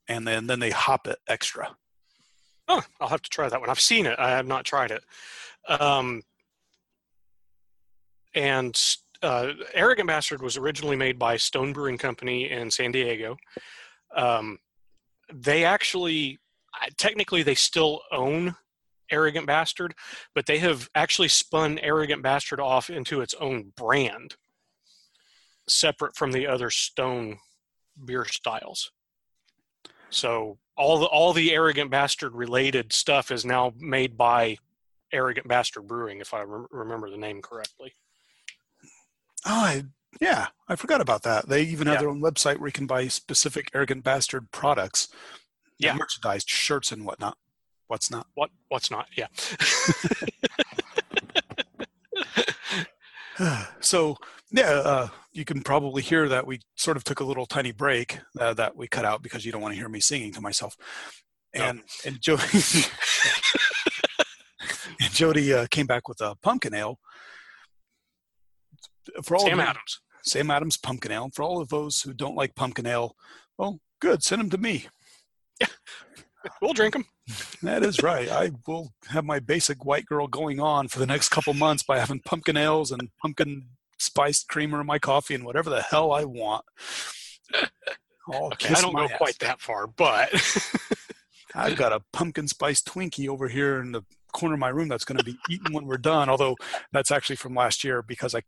and 0.08 0.26
then 0.26 0.46
then 0.46 0.60
they 0.60 0.70
hop 0.70 1.06
it 1.06 1.18
extra. 1.28 1.76
oh, 2.68 2.82
I'll 2.98 3.08
have 3.08 3.20
to 3.20 3.28
try 3.28 3.50
that 3.50 3.60
one. 3.60 3.68
I've 3.68 3.78
seen 3.78 4.06
it. 4.06 4.18
I 4.18 4.30
have 4.30 4.46
not 4.46 4.64
tried 4.64 4.92
it. 4.92 5.04
Um, 5.68 6.22
and 8.34 8.74
uh, 9.22 9.52
Arrogant 9.74 10.08
Bastard 10.08 10.40
was 10.40 10.56
originally 10.56 10.96
made 10.96 11.18
by 11.18 11.36
Stone 11.36 11.74
Brewing 11.74 11.98
Company 11.98 12.50
in 12.50 12.70
San 12.70 12.90
Diego. 12.90 13.36
Um, 14.16 14.56
they 15.30 15.64
actually, 15.66 16.38
technically, 16.96 17.42
they 17.42 17.54
still 17.54 18.00
own 18.10 18.54
Arrogant 19.10 19.46
Bastard, 19.46 19.94
but 20.34 20.46
they 20.46 20.56
have 20.60 20.88
actually 20.94 21.28
spun 21.28 21.78
Arrogant 21.80 22.22
Bastard 22.22 22.58
off 22.58 22.88
into 22.88 23.20
its 23.20 23.34
own 23.34 23.74
brand, 23.76 24.36
separate 25.68 26.16
from 26.16 26.32
the 26.32 26.46
other 26.46 26.70
Stone 26.70 27.38
beer 28.04 28.24
styles. 28.24 28.90
So 30.10 30.58
all 30.76 30.98
the 30.98 31.06
all 31.06 31.32
the 31.32 31.52
Arrogant 31.52 31.90
Bastard 31.90 32.34
related 32.34 32.92
stuff 32.92 33.30
is 33.30 33.44
now 33.44 33.72
made 33.78 34.16
by 34.16 34.56
Arrogant 35.12 35.46
Bastard 35.48 35.86
Brewing, 35.86 36.20
if 36.20 36.34
I 36.34 36.40
re- 36.42 36.66
remember 36.70 37.10
the 37.10 37.16
name 37.16 37.40
correctly. 37.42 37.94
Oh, 39.46 39.52
I, 39.52 39.84
yeah, 40.20 40.48
I 40.68 40.76
forgot 40.76 41.00
about 41.00 41.22
that. 41.24 41.48
They 41.48 41.62
even 41.62 41.86
have 41.86 41.96
Yeah. 41.96 42.00
their 42.00 42.08
own 42.10 42.20
website 42.20 42.58
where 42.58 42.68
you 42.68 42.72
can 42.72 42.86
buy 42.86 43.08
specific 43.08 43.70
arrogant 43.74 44.02
bastard 44.04 44.50
products, 44.50 45.08
Yeah. 45.78 45.90
and 45.90 45.98
merchandise, 45.98 46.44
shirts, 46.46 46.90
and 46.92 47.04
whatnot. 47.04 47.36
What's 47.86 48.10
not? 48.10 48.26
What 48.34 48.50
what's 48.68 48.90
not? 48.90 49.08
Yeah. 49.16 49.26
so 53.80 54.16
yeah, 54.50 54.70
uh, 54.70 55.08
you 55.34 55.44
can 55.44 55.62
probably 55.62 56.00
hear 56.00 56.28
that 56.28 56.46
we 56.46 56.60
sort 56.76 56.96
of 56.96 57.04
took 57.04 57.20
a 57.20 57.24
little 57.24 57.44
tiny 57.44 57.72
break 57.72 58.20
uh, 58.40 58.54
that 58.54 58.76
we 58.76 58.86
cut 58.86 59.04
out 59.04 59.22
because 59.22 59.44
you 59.44 59.52
don't 59.52 59.60
want 59.60 59.74
to 59.74 59.78
hear 59.78 59.88
me 59.88 60.00
singing 60.00 60.32
to 60.32 60.40
myself. 60.40 60.76
No. 61.54 61.64
And 61.64 61.82
and 62.06 62.20
Jody 62.20 62.42
and 65.00 65.12
Jody 65.12 65.52
uh, 65.52 65.66
came 65.70 65.86
back 65.86 66.08
with 66.08 66.20
a 66.20 66.36
pumpkin 66.36 66.74
ale. 66.74 66.98
For 69.22 69.36
all 69.36 69.44
Sam 69.44 69.60
of 69.60 69.66
Adams. 69.66 70.00
Sam 70.22 70.50
Adams 70.50 70.76
pumpkin 70.76 71.12
ale. 71.12 71.30
For 71.34 71.42
all 71.42 71.60
of 71.60 71.68
those 71.68 72.00
who 72.02 72.14
don't 72.14 72.36
like 72.36 72.54
pumpkin 72.54 72.86
ale, 72.86 73.14
well, 73.58 73.80
good, 74.00 74.22
send 74.22 74.40
them 74.40 74.50
to 74.50 74.58
me. 74.58 74.86
Yeah, 75.60 75.66
We'll 76.62 76.72
drink 76.72 76.94
them. 76.94 77.06
That 77.62 77.82
is 77.82 78.02
right. 78.02 78.28
I 78.28 78.50
will 78.66 78.92
have 79.08 79.24
my 79.24 79.38
basic 79.38 79.84
white 79.84 80.06
girl 80.06 80.26
going 80.26 80.60
on 80.60 80.88
for 80.88 80.98
the 80.98 81.06
next 81.06 81.30
couple 81.30 81.54
months 81.54 81.82
by 81.82 81.98
having 81.98 82.20
pumpkin 82.20 82.56
ales 82.56 82.90
and 82.90 83.08
pumpkin 83.20 83.68
spiced 83.98 84.48
creamer 84.48 84.80
in 84.80 84.86
my 84.86 84.98
coffee 84.98 85.34
and 85.34 85.44
whatever 85.44 85.70
the 85.70 85.82
hell 85.82 86.12
I 86.12 86.24
want. 86.24 86.64
Okay, 88.32 88.74
I 88.74 88.80
don't 88.80 88.94
go 88.94 89.04
ass. 89.04 89.12
quite 89.18 89.38
that 89.40 89.60
far, 89.60 89.86
but 89.86 90.30
I've 91.54 91.76
got 91.76 91.92
a 91.92 92.02
pumpkin 92.12 92.48
spice 92.48 92.82
Twinkie 92.82 93.28
over 93.28 93.48
here 93.48 93.80
in 93.80 93.92
the 93.92 94.02
corner 94.32 94.54
of 94.54 94.60
my 94.60 94.70
room 94.70 94.88
that's 94.88 95.04
going 95.04 95.18
to 95.18 95.24
be 95.24 95.36
eaten 95.50 95.72
when 95.72 95.86
we're 95.86 95.98
done. 95.98 96.28
Although 96.28 96.56
that's 96.92 97.10
actually 97.10 97.36
from 97.36 97.54
last 97.54 97.84
year 97.84 98.02
because 98.02 98.34
I 98.34 98.42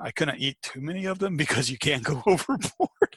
I 0.00 0.10
couldn't 0.10 0.38
eat 0.38 0.56
too 0.62 0.80
many 0.80 1.04
of 1.04 1.18
them 1.18 1.36
because 1.36 1.70
you 1.70 1.78
can't 1.78 2.02
go 2.02 2.22
overboard. 2.26 3.16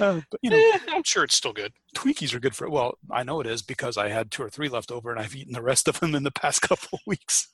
Uh, 0.00 0.20
but 0.30 0.40
you 0.42 0.50
know, 0.50 0.56
eh, 0.56 0.78
I'm 0.88 1.02
sure 1.02 1.24
it's 1.24 1.34
still 1.34 1.52
good. 1.52 1.72
Twinkies 1.96 2.34
are 2.34 2.40
good 2.40 2.54
for 2.54 2.68
well, 2.68 2.98
I 3.10 3.22
know 3.22 3.40
it 3.40 3.46
is 3.46 3.62
because 3.62 3.96
I 3.96 4.08
had 4.08 4.30
two 4.30 4.42
or 4.42 4.50
three 4.50 4.68
left 4.68 4.90
over 4.90 5.10
and 5.10 5.20
I've 5.20 5.36
eaten 5.36 5.52
the 5.52 5.62
rest 5.62 5.88
of 5.88 6.00
them 6.00 6.14
in 6.14 6.22
the 6.22 6.30
past 6.30 6.62
couple 6.62 6.88
of 6.98 7.00
weeks. 7.06 7.48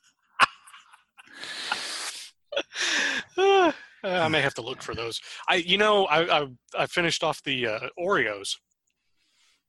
Uh, 3.37 3.71
I 4.03 4.27
may 4.27 4.41
have 4.41 4.53
to 4.55 4.61
look 4.61 4.81
for 4.81 4.93
those. 4.93 5.19
I, 5.49 5.55
you 5.55 5.77
know, 5.77 6.05
I 6.05 6.41
I, 6.41 6.47
I 6.77 6.85
finished 6.85 7.23
off 7.23 7.41
the 7.43 7.67
uh, 7.67 7.79
Oreos, 7.99 8.57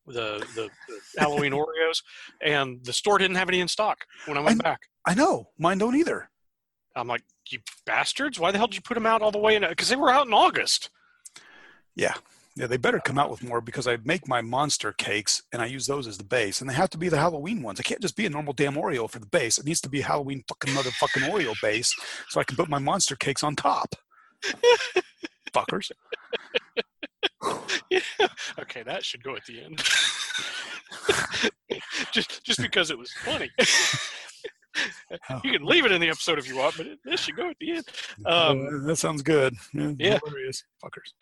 the, 0.07 0.47
the 0.55 0.69
the 0.89 1.21
Halloween 1.21 1.53
Oreos, 1.53 2.03
and 2.43 2.85
the 2.85 2.93
store 2.93 3.19
didn't 3.19 3.37
have 3.37 3.49
any 3.49 3.61
in 3.61 3.69
stock 3.69 4.05
when 4.27 4.37
I 4.37 4.41
went 4.41 4.63
back. 4.63 4.83
I 5.07 5.15
know, 5.15 5.49
mine 5.59 5.79
don't 5.79 5.97
either. 5.97 6.31
I'm 6.95 7.09
like, 7.09 7.23
you 7.51 7.61
bastards! 7.85 8.39
Why 8.39 8.51
the 8.51 8.59
hell 8.59 8.67
did 8.67 8.77
you 8.77 8.83
put 8.83 8.95
them 8.95 9.07
out 9.07 9.23
all 9.23 9.31
the 9.31 9.39
way 9.39 9.55
in? 9.57 9.67
Because 9.67 9.89
they 9.89 9.97
were 9.97 10.11
out 10.11 10.27
in 10.27 10.33
August. 10.33 10.91
Yeah, 11.95 12.15
they 12.57 12.79
better 12.79 13.01
come 13.01 13.19
out 13.19 13.31
with 13.31 13.45
more 13.45 13.61
because 13.61 13.87
I 13.87 13.99
make 14.05 14.27
my 14.27 14.41
monster 14.41 14.93
cakes 14.93 15.43
and 15.53 15.61
I 15.61 15.67
use 15.67 15.87
those 15.87 16.07
as 16.07 16.17
the 16.17 16.25
base, 16.25 16.61
and 16.61 16.71
they 16.71 16.75
have 16.75 16.89
to 16.91 16.99
be 16.99 17.11
the 17.11 17.19
Halloween 17.19 17.61
ones. 17.63 17.79
I 17.79 17.83
can't 17.83 18.01
just 18.01 18.17
be 18.17 18.25
a 18.25 18.31
normal 18.31 18.55
damn 18.55 18.77
Oreo 18.77 19.11
for 19.11 19.19
the 19.19 19.27
base. 19.27 19.59
It 19.59 19.67
needs 19.67 19.83
to 19.83 19.91
be 19.91 20.01
Halloween 20.01 20.43
fucking 20.49 20.73
motherfucking 20.73 21.31
Oreo 21.31 21.55
base 21.61 21.95
so 22.31 22.41
I 22.41 22.45
can 22.45 22.57
put 22.57 22.71
my 22.71 22.79
monster 22.79 23.15
cakes 23.15 23.43
on 23.43 23.57
top. 23.57 23.95
Fuckers. 25.53 25.91
yeah. 27.91 28.01
Okay, 28.59 28.83
that 28.83 29.05
should 29.05 29.23
go 29.23 29.37
at 29.37 29.45
the 29.45 29.63
end. 29.63 29.79
just 32.13 32.43
just 32.43 32.61
because 32.61 32.91
it 32.91 32.99
was 32.99 33.13
funny. 33.25 33.51
Oh. 35.31 35.41
You 35.45 35.53
can 35.53 35.65
leave 35.65 35.87
it 35.87 35.93
in 35.93 36.03
the 36.03 36.11
episode 36.11 36.39
if 36.39 36.47
you 36.47 36.57
want, 36.57 36.77
but 36.77 36.87
it, 36.87 36.99
this 37.03 37.21
should 37.21 37.37
go 37.37 37.49
at 37.49 37.57
the 37.59 37.73
end. 37.73 37.87
Um, 38.27 38.87
that 38.87 38.97
sounds 38.97 39.23
good. 39.23 39.55
Yeah, 39.73 39.93
yeah. 39.99 40.19
fuckers. 40.85 41.15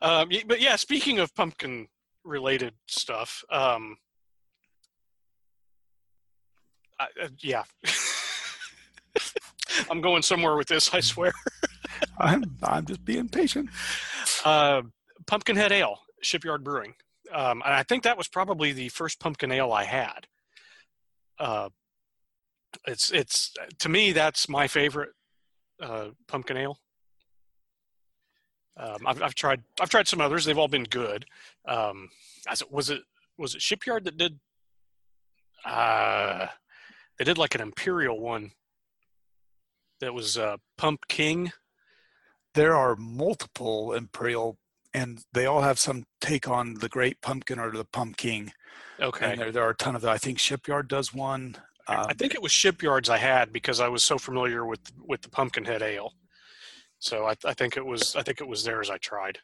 Um, 0.00 0.30
but 0.46 0.60
yeah, 0.60 0.76
speaking 0.76 1.18
of 1.18 1.34
pumpkin 1.34 1.88
related 2.24 2.74
stuff, 2.86 3.44
um, 3.50 3.96
I, 6.98 7.06
uh, 7.22 7.28
yeah, 7.40 7.64
I'm 9.90 10.00
going 10.00 10.22
somewhere 10.22 10.56
with 10.56 10.68
this. 10.68 10.92
I 10.92 11.00
swear. 11.00 11.32
I'm 12.18 12.44
I'm 12.62 12.86
just 12.86 13.04
being 13.04 13.28
patient. 13.28 13.70
Uh, 14.44 14.82
Pumpkinhead 15.26 15.72
Ale, 15.72 16.00
Shipyard 16.20 16.64
Brewing, 16.64 16.94
um, 17.32 17.62
and 17.64 17.74
I 17.74 17.82
think 17.82 18.04
that 18.04 18.18
was 18.18 18.28
probably 18.28 18.72
the 18.72 18.88
first 18.90 19.20
pumpkin 19.20 19.52
ale 19.52 19.72
I 19.72 19.84
had. 19.84 20.26
Uh, 21.38 21.70
it's 22.86 23.10
it's 23.10 23.52
to 23.78 23.88
me 23.88 24.12
that's 24.12 24.48
my 24.48 24.68
favorite 24.68 25.10
uh, 25.80 26.08
pumpkin 26.28 26.56
ale. 26.56 26.78
Um, 28.76 29.06
I've, 29.06 29.22
I've 29.22 29.34
tried 29.34 29.62
I've 29.80 29.90
tried 29.90 30.08
some 30.08 30.20
others. 30.20 30.44
They've 30.44 30.58
all 30.58 30.68
been 30.68 30.84
good. 30.84 31.26
Um, 31.66 32.10
was 32.70 32.90
it 32.90 33.02
was 33.38 33.54
it 33.54 33.62
Shipyard 33.62 34.04
that 34.04 34.16
did? 34.16 34.38
Uh, 35.64 36.48
they 37.18 37.24
did 37.24 37.38
like 37.38 37.54
an 37.54 37.60
imperial 37.60 38.20
one. 38.20 38.52
That 40.00 40.14
was 40.14 40.36
uh, 40.36 40.56
Pumking. 40.76 41.52
There 42.54 42.74
are 42.74 42.96
multiple 42.96 43.92
imperial, 43.92 44.58
and 44.92 45.24
they 45.32 45.46
all 45.46 45.62
have 45.62 45.78
some 45.78 46.04
take 46.20 46.48
on 46.48 46.74
the 46.74 46.88
Great 46.88 47.20
Pumpkin 47.20 47.58
or 47.58 47.70
the 47.70 47.84
Pumpkin. 47.84 48.52
Okay, 49.00 49.32
And 49.32 49.40
there, 49.40 49.52
there 49.52 49.62
are 49.62 49.70
a 49.70 49.76
ton 49.76 49.96
of. 49.96 50.02
That. 50.02 50.10
I 50.10 50.18
think 50.18 50.38
Shipyard 50.38 50.88
does 50.88 51.14
one. 51.14 51.56
Um, 51.86 52.06
I 52.08 52.14
think 52.14 52.34
it 52.34 52.42
was 52.42 52.52
Shipyards 52.52 53.08
I 53.08 53.18
had 53.18 53.52
because 53.52 53.80
I 53.80 53.88
was 53.88 54.02
so 54.02 54.18
familiar 54.18 54.64
with 54.66 54.80
with 55.04 55.22
the 55.22 55.30
Pumpkinhead 55.30 55.82
Ale. 55.82 56.12
So 57.04 57.26
I, 57.26 57.34
I 57.44 57.54
think 57.54 57.76
it 57.76 57.84
was 57.84 58.16
I 58.16 58.22
think 58.22 58.40
it 58.40 58.48
was 58.48 58.64
theirs 58.64 58.90
I 58.90 58.98
tried. 58.98 59.38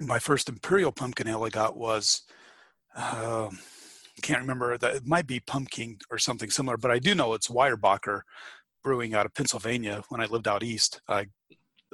my 0.00 0.18
first 0.18 0.48
imperial 0.48 0.92
pumpkin 0.92 1.28
ale 1.28 1.44
I 1.44 1.48
got 1.48 1.76
was 1.76 2.22
um 2.96 3.58
can't 4.22 4.40
remember 4.40 4.78
that 4.78 4.96
it 4.96 5.06
might 5.06 5.26
be 5.26 5.40
pumpkin 5.40 5.98
or 6.10 6.18
something 6.18 6.50
similar, 6.50 6.76
but 6.76 6.90
I 6.90 6.98
do 6.98 7.14
know 7.14 7.34
it's 7.34 7.48
Weyerbacher 7.48 8.22
brewing 8.82 9.14
out 9.14 9.26
of 9.26 9.34
Pennsylvania 9.34 10.02
when 10.08 10.20
I 10.20 10.26
lived 10.26 10.48
out 10.48 10.62
east. 10.62 11.00
I, 11.08 11.26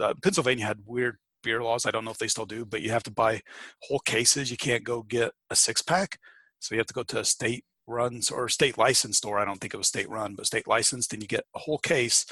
uh, 0.00 0.14
Pennsylvania 0.22 0.66
had 0.66 0.80
weird 0.86 1.16
beer 1.42 1.62
laws. 1.62 1.84
I 1.84 1.90
don't 1.90 2.04
know 2.04 2.10
if 2.10 2.18
they 2.18 2.28
still 2.28 2.46
do, 2.46 2.64
but 2.64 2.80
you 2.80 2.90
have 2.90 3.02
to 3.04 3.10
buy 3.10 3.40
whole 3.82 3.98
cases. 3.98 4.50
You 4.50 4.56
can't 4.56 4.84
go 4.84 5.02
get 5.02 5.32
a 5.50 5.56
six 5.56 5.82
pack. 5.82 6.18
So 6.60 6.74
you 6.74 6.78
have 6.78 6.86
to 6.86 6.94
go 6.94 7.02
to 7.02 7.20
a 7.20 7.24
state 7.24 7.64
runs 7.86 8.30
or 8.30 8.48
state 8.48 8.78
licensed 8.78 9.18
store. 9.18 9.38
I 9.38 9.44
don't 9.44 9.60
think 9.60 9.74
it 9.74 9.78
was 9.78 9.88
state 9.88 10.08
run, 10.08 10.34
but 10.36 10.46
state 10.46 10.68
licensed, 10.68 11.12
and 11.12 11.22
you 11.22 11.28
get 11.28 11.44
a 11.54 11.58
whole 11.58 11.78
case. 11.78 12.24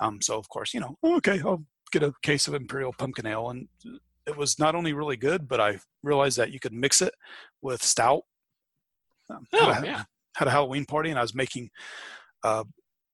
Um, 0.00 0.20
so 0.22 0.38
of 0.38 0.48
course, 0.48 0.72
you 0.74 0.80
know, 0.80 0.96
okay, 1.04 1.40
I'll 1.44 1.64
get 1.92 2.02
a 2.02 2.12
case 2.22 2.48
of 2.48 2.54
Imperial 2.54 2.92
Pumpkin 2.96 3.26
Ale, 3.26 3.50
and 3.50 3.68
it 4.26 4.36
was 4.36 4.58
not 4.58 4.74
only 4.74 4.92
really 4.92 5.16
good, 5.16 5.46
but 5.48 5.60
I 5.60 5.78
realized 6.02 6.38
that 6.38 6.52
you 6.52 6.60
could 6.60 6.72
mix 6.72 7.02
it 7.02 7.14
with 7.62 7.82
stout. 7.82 8.22
Um, 9.28 9.46
Oh, 9.52 9.72
had, 9.72 9.84
a, 9.84 9.86
yeah. 9.86 10.02
had 10.36 10.48
a 10.48 10.50
Halloween 10.52 10.84
party, 10.86 11.10
and 11.10 11.18
I 11.18 11.22
was 11.22 11.34
making 11.34 11.70
uh, 12.42 12.64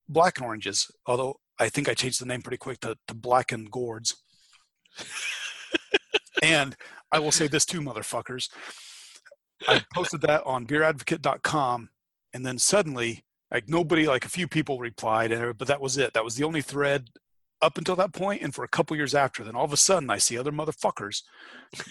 black 0.07 0.37
and 0.37 0.45
oranges. 0.45 0.89
Although 1.05 1.39
I 1.59 1.69
think 1.69 1.89
I 1.89 1.93
changed 1.93 2.21
the 2.21 2.25
name 2.25 2.41
pretty 2.41 2.57
quick 2.57 2.79
to, 2.81 2.95
to 3.07 3.13
black 3.13 3.51
and 3.51 3.69
gourds. 3.69 4.15
and 6.43 6.75
I 7.11 7.19
will 7.19 7.31
say 7.31 7.47
this 7.47 7.65
too, 7.65 7.81
motherfuckers. 7.81 8.49
I 9.67 9.83
posted 9.93 10.21
that 10.21 10.43
on 10.45 10.67
beeradvocate.com, 10.67 11.89
and 12.33 12.45
then 12.45 12.57
suddenly, 12.59 13.23
like 13.51 13.69
nobody, 13.69 14.07
like 14.07 14.25
a 14.25 14.29
few 14.29 14.47
people 14.47 14.79
replied, 14.79 15.31
and 15.31 15.57
but 15.57 15.67
that 15.67 15.81
was 15.81 15.97
it. 15.97 16.13
That 16.13 16.23
was 16.23 16.35
the 16.35 16.43
only 16.43 16.61
thread 16.61 17.09
up 17.61 17.77
until 17.77 17.95
that 17.95 18.13
point, 18.13 18.41
and 18.41 18.53
for 18.53 18.63
a 18.63 18.67
couple 18.69 18.97
years 18.97 19.15
after. 19.15 19.43
Then 19.43 19.55
all 19.55 19.65
of 19.65 19.73
a 19.73 19.77
sudden, 19.77 20.09
I 20.09 20.17
see 20.17 20.37
other 20.37 20.51
motherfuckers 20.51 21.21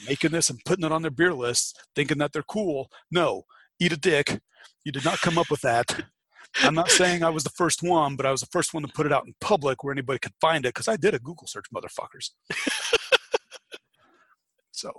making 0.07 0.33
this 0.33 0.51
and 0.51 0.61
putting 0.65 0.85
it 0.85 0.93
on 0.93 1.03
their 1.03 1.11
beer 1.11 1.35
lists, 1.35 1.75
thinking 1.95 2.19
that 2.19 2.33
they're 2.33 2.43
cool. 2.43 2.91
No, 3.11 3.45
eat 3.81 3.93
a 3.93 3.97
dick. 3.97 4.41
You 4.85 4.93
did 4.93 5.05
not 5.05 5.21
come 5.21 5.39
up 5.39 5.51
with 5.51 5.63
that. 5.63 6.05
I'm 6.63 6.75
not 6.75 6.91
saying 6.91 7.23
I 7.23 7.31
was 7.31 7.45
the 7.45 7.51
first 7.51 7.83
one, 7.83 8.17
but 8.17 8.25
I 8.25 8.31
was 8.31 8.41
the 8.41 8.47
first 8.47 8.73
one 8.73 8.83
to 8.83 8.89
put 8.89 9.05
it 9.05 9.13
out 9.13 9.27
in 9.27 9.35
public 9.41 9.83
where 9.83 9.93
anybody 9.93 10.19
could 10.19 10.33
find 10.41 10.65
it 10.65 10.73
because 10.75 10.89
I 10.89 10.97
did 10.97 11.13
a 11.13 11.19
Google 11.19 11.47
search, 11.47 11.67
motherfuckers. 11.75 12.31
so 14.71 14.91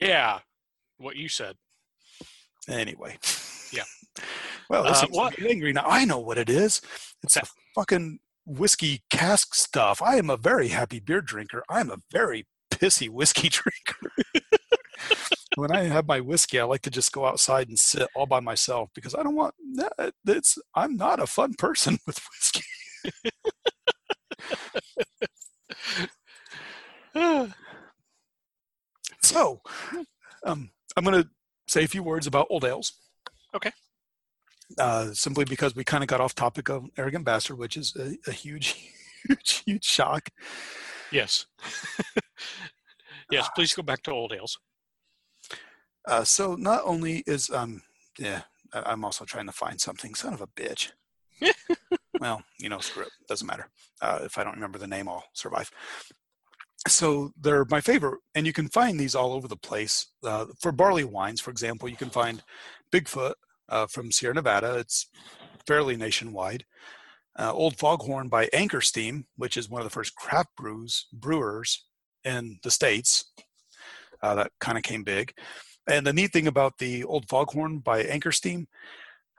Yeah, 0.00 0.40
what 0.98 1.16
you 1.16 1.28
said. 1.28 1.56
anyway, 2.68 3.16
Yeah. 3.72 3.84
Well, 4.68 4.86
Uh, 4.86 4.90
listen, 4.90 5.08
what- 5.10 5.38
angry 5.40 5.72
now. 5.72 5.84
I 5.86 6.04
know 6.04 6.18
what 6.18 6.38
it 6.38 6.48
is. 6.50 6.80
It's 7.22 7.36
a 7.36 7.42
fucking 7.74 8.18
whiskey 8.44 9.02
cask 9.10 9.54
stuff. 9.54 10.02
I 10.02 10.16
am 10.16 10.30
a 10.30 10.36
very 10.36 10.68
happy 10.68 10.98
beer 11.00 11.20
drinker. 11.20 11.62
I'm 11.68 11.90
a 11.90 11.98
very 12.10 12.46
pissy 12.70 13.08
whiskey 13.08 13.48
drinker. 13.50 14.12
when 15.56 15.70
I 15.70 15.84
have 15.84 16.06
my 16.06 16.20
whiskey, 16.20 16.58
I 16.58 16.64
like 16.64 16.82
to 16.82 16.90
just 16.90 17.12
go 17.12 17.26
outside 17.26 17.68
and 17.68 17.78
sit 17.78 18.08
all 18.16 18.26
by 18.26 18.40
myself 18.40 18.90
because 18.94 19.14
I 19.14 19.22
don't 19.22 19.36
want 19.36 19.54
that. 19.74 20.14
It's 20.26 20.58
I'm 20.74 20.96
not 20.96 21.20
a 21.20 21.26
fun 21.26 21.54
person 21.54 21.98
with 22.06 22.18
whiskey. 22.30 22.64
So, 29.22 29.60
um, 30.44 30.70
I'm 30.96 31.04
going 31.04 31.22
to 31.22 31.28
say 31.68 31.84
a 31.84 31.88
few 31.88 32.02
words 32.02 32.26
about 32.26 32.48
old 32.50 32.64
ales. 32.64 32.92
Okay. 33.54 33.70
Uh, 34.78 35.12
simply 35.12 35.44
because 35.44 35.74
we 35.76 35.84
kind 35.84 36.02
of 36.02 36.08
got 36.08 36.20
off 36.20 36.34
topic 36.34 36.68
of 36.70 36.86
arrogant 36.96 37.24
bastard, 37.24 37.58
which 37.58 37.76
is 37.76 37.94
a, 37.96 38.16
a 38.30 38.32
huge, 38.32 38.74
huge, 39.28 39.62
huge 39.66 39.84
shock. 39.84 40.28
yes. 41.10 41.46
yes, 43.30 43.48
please 43.54 43.74
go 43.74 43.82
back 43.82 44.02
to 44.02 44.10
old 44.10 44.32
ales. 44.32 44.58
Uh, 46.08 46.24
so 46.24 46.54
not 46.54 46.80
only 46.84 47.22
is 47.26 47.50
um, 47.50 47.82
yeah, 48.18 48.42
I- 48.72 48.82
I'm 48.92 49.04
also 49.04 49.24
trying 49.24 49.46
to 49.46 49.52
find 49.52 49.80
something. 49.80 50.14
Son 50.14 50.32
of 50.32 50.40
a 50.40 50.46
bitch. 50.46 50.90
well, 52.20 52.42
you 52.58 52.68
know, 52.68 52.78
screw 52.78 53.02
it. 53.04 53.10
Doesn't 53.28 53.46
matter. 53.46 53.68
Uh, 54.00 54.20
if 54.22 54.38
I 54.38 54.44
don't 54.44 54.54
remember 54.54 54.78
the 54.78 54.86
name, 54.86 55.08
I'll 55.08 55.24
survive. 55.32 55.70
So 56.88 57.30
they're 57.40 57.64
my 57.70 57.80
favorite, 57.80 58.18
and 58.34 58.46
you 58.46 58.52
can 58.52 58.68
find 58.68 58.98
these 58.98 59.14
all 59.14 59.32
over 59.32 59.46
the 59.46 59.56
place. 59.56 60.06
Uh, 60.24 60.46
for 60.60 60.72
barley 60.72 61.04
wines, 61.04 61.40
for 61.40 61.50
example, 61.50 61.88
you 61.88 61.96
can 61.96 62.10
find 62.10 62.42
Bigfoot 62.92 63.34
uh, 63.72 63.86
from 63.86 64.12
Sierra 64.12 64.34
Nevada. 64.34 64.78
It's 64.78 65.08
fairly 65.66 65.96
nationwide. 65.96 66.64
Uh, 67.38 67.52
Old 67.52 67.78
Foghorn 67.78 68.28
by 68.28 68.48
Anchor 68.52 68.82
Steam, 68.82 69.24
which 69.36 69.56
is 69.56 69.68
one 69.68 69.80
of 69.80 69.86
the 69.86 69.90
first 69.90 70.14
craft 70.14 70.50
brews 70.56 71.06
brewers 71.12 71.86
in 72.24 72.58
the 72.62 72.70
states. 72.70 73.32
Uh, 74.22 74.34
that 74.34 74.52
kind 74.60 74.76
of 74.76 74.84
came 74.84 75.02
big. 75.02 75.32
And 75.88 76.06
the 76.06 76.12
neat 76.12 76.32
thing 76.32 76.46
about 76.46 76.78
the 76.78 77.04
Old 77.04 77.28
Foghorn 77.28 77.78
by 77.78 78.02
Anchor 78.02 78.30
Steam, 78.30 78.68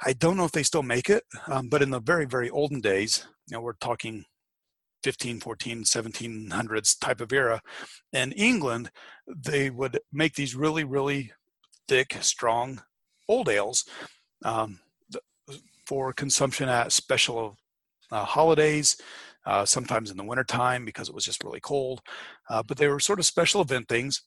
I 0.03 0.13
don't 0.13 0.35
know 0.35 0.43
if 0.43 0.51
they 0.51 0.63
still 0.63 0.83
make 0.83 1.09
it, 1.09 1.23
um, 1.47 1.69
but 1.69 1.81
in 1.81 1.91
the 1.91 2.01
very, 2.01 2.25
very 2.25 2.49
olden 2.49 2.81
days, 2.81 3.25
you 3.47 3.55
know, 3.55 3.61
we're 3.61 3.73
talking 3.73 4.25
15, 5.03 5.39
14, 5.39 5.83
1700s 5.83 6.99
type 6.99 7.21
of 7.21 7.31
era. 7.31 7.61
In 8.11 8.31
England, 8.31 8.89
they 9.27 9.69
would 9.69 9.99
make 10.11 10.33
these 10.33 10.55
really, 10.55 10.83
really 10.83 11.31
thick, 11.87 12.17
strong 12.21 12.81
old 13.27 13.49
ales 13.49 13.85
um, 14.43 14.79
for 15.85 16.13
consumption 16.13 16.69
at 16.69 16.91
special 16.91 17.57
uh, 18.11 18.25
holidays, 18.25 18.97
uh, 19.45 19.65
sometimes 19.65 20.11
in 20.11 20.17
the 20.17 20.23
wintertime 20.23 20.85
because 20.85 21.09
it 21.09 21.15
was 21.15 21.25
just 21.25 21.43
really 21.43 21.59
cold. 21.59 22.01
Uh, 22.49 22.63
but 22.63 22.77
they 22.77 22.87
were 22.87 22.99
sort 22.99 23.19
of 23.19 23.25
special 23.25 23.61
event 23.61 23.87
things 23.87 24.21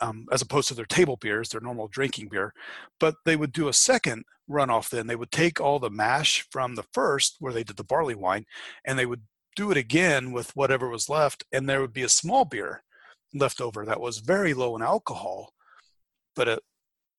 um, 0.00 0.26
as 0.32 0.42
opposed 0.42 0.68
to 0.68 0.74
their 0.74 0.84
table 0.84 1.16
beers, 1.16 1.48
their 1.48 1.60
normal 1.60 1.88
drinking 1.88 2.28
beer. 2.28 2.52
But 3.00 3.14
they 3.24 3.36
would 3.36 3.52
do 3.52 3.68
a 3.68 3.72
second 3.72 4.24
runoff 4.50 4.90
then. 4.90 5.06
They 5.06 5.16
would 5.16 5.30
take 5.30 5.60
all 5.60 5.78
the 5.78 5.90
mash 5.90 6.46
from 6.50 6.74
the 6.74 6.84
first, 6.92 7.36
where 7.40 7.52
they 7.52 7.64
did 7.64 7.76
the 7.76 7.84
barley 7.84 8.14
wine, 8.14 8.44
and 8.84 8.98
they 8.98 9.06
would 9.06 9.22
do 9.54 9.70
it 9.70 9.76
again 9.76 10.32
with 10.32 10.54
whatever 10.54 10.88
was 10.88 11.08
left. 11.08 11.44
And 11.52 11.68
there 11.68 11.80
would 11.80 11.92
be 11.92 12.02
a 12.02 12.08
small 12.08 12.44
beer 12.44 12.82
left 13.34 13.60
over 13.60 13.84
that 13.84 14.00
was 14.00 14.18
very 14.18 14.54
low 14.54 14.76
in 14.76 14.82
alcohol, 14.82 15.52
but 16.34 16.48
it 16.48 16.60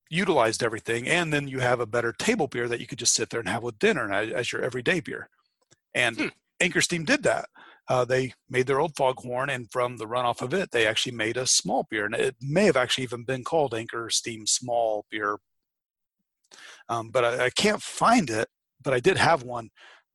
utilized 0.09 0.63
everything. 0.63 1.07
And 1.07 1.31
then 1.33 1.47
you 1.47 1.59
have 1.59 1.79
a 1.79 1.85
better 1.85 2.13
table 2.13 2.47
beer 2.47 2.67
that 2.67 2.79
you 2.79 2.87
could 2.87 2.99
just 2.99 3.13
sit 3.13 3.29
there 3.29 3.39
and 3.39 3.49
have 3.49 3.63
with 3.63 3.79
dinner 3.79 4.11
as, 4.11 4.31
as 4.31 4.51
your 4.51 4.61
everyday 4.61 4.99
beer. 4.99 5.29
And 5.93 6.17
Hmm. 6.17 6.27
Anchor 6.59 6.81
Steam 6.81 7.05
did 7.05 7.23
that 7.23 7.49
uh, 7.89 8.03
they 8.05 8.33
made 8.49 8.67
their 8.67 8.79
old 8.79 8.95
foghorn, 8.95 9.49
and 9.49 9.71
from 9.71 9.97
the 9.97 10.05
runoff 10.05 10.41
of 10.41 10.53
it, 10.53 10.71
they 10.71 10.85
actually 10.85 11.13
made 11.15 11.37
a 11.37 11.47
small 11.47 11.87
beer, 11.89 12.05
and 12.05 12.15
it 12.15 12.35
may 12.41 12.65
have 12.65 12.75
actually 12.75 13.05
even 13.05 13.23
been 13.23 13.43
called 13.43 13.73
Anchor 13.73 14.09
Steam 14.09 14.45
Small 14.45 15.05
Beer. 15.09 15.37
Um, 16.89 17.09
but 17.09 17.23
I, 17.23 17.45
I 17.45 17.49
can't 17.49 17.81
find 17.81 18.29
it. 18.29 18.49
But 18.83 18.93
I 18.93 18.99
did 18.99 19.17
have 19.17 19.43
one 19.43 19.69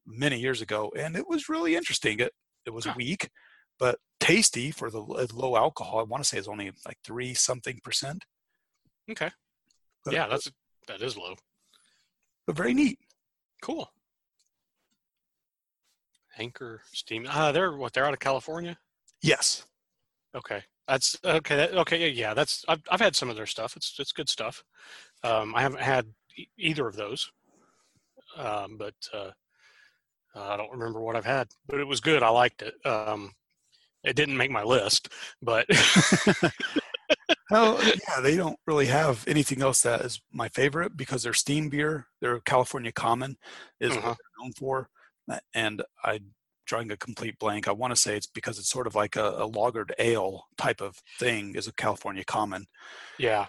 many 0.06 0.38
years 0.38 0.60
ago, 0.60 0.92
and 0.96 1.16
it 1.16 1.28
was 1.28 1.48
really 1.48 1.74
interesting. 1.76 2.20
It 2.20 2.32
it 2.64 2.70
was 2.70 2.84
Huh. 2.84 2.94
weak, 2.96 3.28
but 3.78 3.98
tasty 4.20 4.70
for 4.70 4.90
the 4.90 5.00
low 5.00 5.56
alcohol. 5.56 5.98
I 5.98 6.04
want 6.04 6.22
to 6.22 6.28
say 6.28 6.38
it's 6.38 6.48
only 6.48 6.70
like 6.86 6.98
three 7.04 7.34
something 7.34 7.80
percent. 7.82 8.24
Okay. 9.10 9.30
Yeah, 10.10 10.26
that's 10.28 10.50
that 10.88 11.00
is 11.02 11.16
low. 11.16 11.34
but 12.46 12.56
very 12.56 12.74
neat. 12.74 12.98
Cool. 13.62 13.88
Anchor 16.38 16.80
Steam. 16.92 17.26
Uh, 17.28 17.52
they're 17.52 17.76
what? 17.76 17.92
They're 17.92 18.06
out 18.06 18.14
of 18.14 18.18
California. 18.20 18.76
Yes. 19.22 19.66
Okay, 20.34 20.62
that's 20.88 21.16
okay. 21.24 21.56
That, 21.56 21.74
okay, 21.74 21.98
yeah, 22.00 22.06
yeah. 22.28 22.34
That's 22.34 22.64
I've 22.66 22.82
I've 22.90 23.00
had 23.00 23.14
some 23.14 23.28
of 23.30 23.36
their 23.36 23.46
stuff. 23.46 23.76
It's 23.76 23.94
it's 23.98 24.12
good 24.12 24.28
stuff. 24.28 24.64
Um, 25.22 25.54
I 25.54 25.60
haven't 25.60 25.82
had 25.82 26.06
e- 26.36 26.46
either 26.58 26.88
of 26.88 26.96
those, 26.96 27.30
um, 28.36 28.76
but 28.78 28.94
uh, 29.12 29.30
I 30.34 30.56
don't 30.56 30.72
remember 30.72 31.00
what 31.00 31.16
I've 31.16 31.26
had. 31.26 31.48
But 31.68 31.80
it 31.80 31.86
was 31.86 32.00
good. 32.00 32.22
I 32.22 32.30
liked 32.30 32.62
it. 32.62 32.74
Um, 32.86 33.32
it 34.02 34.16
didn't 34.16 34.38
make 34.38 34.50
my 34.50 34.62
list, 34.64 35.10
but 35.42 35.66
Well, 37.52 37.82
yeah, 37.84 38.20
they 38.20 38.36
don't 38.36 38.58
really 38.66 38.86
have 38.86 39.24
anything 39.28 39.62
else 39.62 39.82
that 39.82 40.00
is 40.02 40.20
my 40.32 40.48
favorite 40.48 40.96
because 40.96 41.22
their 41.22 41.34
steam 41.34 41.68
beer, 41.68 42.06
their 42.20 42.40
California 42.40 42.92
Common, 42.92 43.36
is 43.80 43.90
Uh-huh. 43.96 44.08
what 44.08 44.16
they're 44.18 44.44
known 44.44 44.52
for. 44.58 44.88
And 45.54 45.82
I'm 46.02 46.34
drawing 46.66 46.90
a 46.90 46.96
complete 46.96 47.38
blank. 47.38 47.68
I 47.68 47.72
want 47.72 47.90
to 47.92 47.96
say 48.00 48.16
it's 48.16 48.26
because 48.26 48.58
it's 48.58 48.68
sort 48.70 48.86
of 48.86 48.94
like 48.94 49.16
a, 49.16 49.28
a 49.30 49.48
lagered 49.50 49.90
ale 49.98 50.44
type 50.56 50.80
of 50.80 50.96
thing, 51.18 51.54
is 51.54 51.66
a 51.68 51.72
California 51.72 52.24
Common. 52.24 52.66
yeah, 53.18 53.46